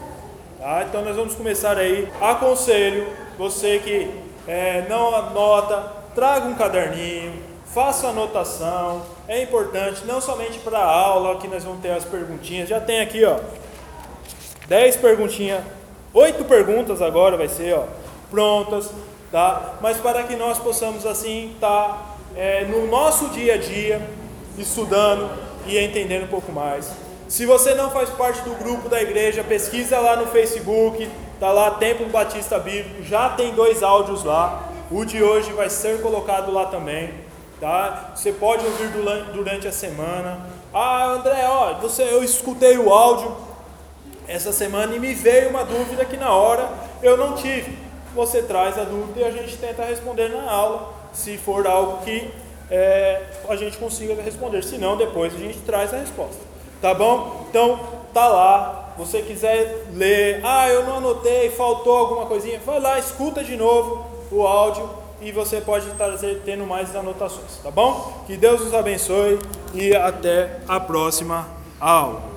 Tá? 0.67 0.83
Então 0.83 1.05
nós 1.05 1.14
vamos 1.14 1.37
começar 1.37 1.79
aí. 1.79 2.09
Aconselho 2.21 3.07
você 3.39 3.79
que 3.79 4.11
é, 4.49 4.85
não 4.89 5.14
anota, 5.14 5.93
traga 6.12 6.49
um 6.49 6.57
caderninho, 6.57 7.41
faça 7.73 8.09
anotação. 8.09 9.03
É 9.29 9.41
importante, 9.41 10.05
não 10.05 10.21
somente 10.21 10.59
para 10.59 10.79
a 10.81 10.91
aula, 10.93 11.37
que 11.37 11.47
nós 11.47 11.62
vamos 11.62 11.81
ter 11.81 11.93
as 11.93 12.05
perguntinhas. 12.05 12.69
Já 12.69 12.81
tem 12.81 12.99
aqui, 12.99 13.25
ó, 13.25 13.39
10 14.67 14.97
perguntinhas, 14.97 15.62
8 16.12 16.45
perguntas 16.47 17.01
agora 17.01 17.37
vai 17.37 17.47
ser, 17.47 17.73
ó, 17.73 17.85
prontas, 18.29 18.91
tá? 19.31 19.75
Mas 19.81 19.99
para 19.99 20.25
que 20.25 20.35
nós 20.35 20.59
possamos 20.59 21.07
assim 21.07 21.53
estar 21.55 21.87
tá, 21.91 22.17
é, 22.35 22.64
no 22.64 22.89
nosso 22.89 23.29
dia 23.29 23.55
a 23.55 23.57
dia 23.57 24.03
estudando 24.59 25.31
e 25.64 25.79
entendendo 25.79 26.25
um 26.25 26.29
pouco 26.29 26.51
mais. 26.51 27.05
Se 27.29 27.45
você 27.45 27.74
não 27.74 27.91
faz 27.91 28.09
parte 28.11 28.41
do 28.43 28.55
grupo 28.55 28.89
da 28.89 29.03
igreja, 29.03 29.43
pesquisa 29.43 29.99
lá 29.99 30.14
no 30.14 30.27
Facebook, 30.27 31.11
tá 31.41 31.51
lá 31.51 31.72
Templo 31.72 32.07
Batista 32.09 32.57
Bíblico, 32.57 33.03
já 33.03 33.31
tem 33.31 33.53
dois 33.53 33.83
áudios 33.83 34.22
lá. 34.22 34.70
O 34.93 35.05
de 35.05 35.20
hoje 35.20 35.53
vai 35.53 35.68
ser 35.68 36.01
colocado 36.01 36.53
lá 36.53 36.66
também, 36.66 37.12
tá? 37.61 38.12
Você 38.14 38.33
pode 38.33 38.64
ouvir 38.64 38.91
durante 39.35 39.66
a 39.66 39.72
semana. 39.72 40.47
Ah, 40.72 41.07
André, 41.07 41.45
ó, 41.49 41.74
você, 41.74 42.05
eu 42.05 42.22
escutei 42.22 42.79
o 42.79 42.93
áudio 42.93 43.37
essa 44.29 44.53
semana 44.53 44.95
e 44.95 45.01
me 45.01 45.12
veio 45.12 45.51
uma 45.51 45.64
dúvida 45.64 46.05
que 46.05 46.16
na 46.16 46.31
hora 46.33 46.68
eu 47.03 47.16
não 47.16 47.35
tive. 47.35 47.77
Você 48.14 48.41
traz 48.41 48.79
a 48.79 48.85
dúvida 48.85 49.20
e 49.20 49.24
a 49.24 49.33
gente 49.33 49.57
tenta 49.57 49.83
responder 49.83 50.29
na 50.29 50.49
aula, 50.49 50.93
se 51.12 51.37
for 51.37 51.66
algo 51.66 52.05
que 52.05 52.31
é, 52.70 53.22
a 53.49 53.57
gente 53.57 53.77
consiga 53.79 54.14
responder. 54.22 54.62
Se 54.62 54.79
não, 54.79 54.97
depois 54.97 55.35
a 55.35 55.39
gente 55.39 55.59
traz 55.59 55.93
a 55.93 55.99
resposta. 55.99 56.45
Tá 56.81 56.95
bom? 56.95 57.47
Então, 57.49 57.79
tá 58.12 58.27
lá. 58.29 58.95
Você 58.99 59.20
quiser 59.20 59.89
ler, 59.93 60.41
ah, 60.43 60.68
eu 60.70 60.85
não 60.85 60.97
anotei, 60.97 61.51
faltou 61.51 61.97
alguma 61.97 62.24
coisinha, 62.24 62.59
vai 62.64 62.81
lá, 62.81 62.99
escuta 62.99 63.45
de 63.45 63.55
novo 63.55 64.07
o 64.31 64.47
áudio 64.47 64.89
e 65.20 65.31
você 65.31 65.61
pode 65.61 65.89
estar 65.89 66.11
tendo 66.45 66.66
mais 66.66 66.95
anotações, 66.97 67.59
tá 67.62 67.70
bom? 67.70 68.24
Que 68.27 68.37
Deus 68.37 68.62
nos 68.62 68.72
abençoe 68.72 69.39
e 69.74 69.95
até 69.95 70.61
a 70.66 70.81
próxima 70.81 71.47
aula. 71.79 72.36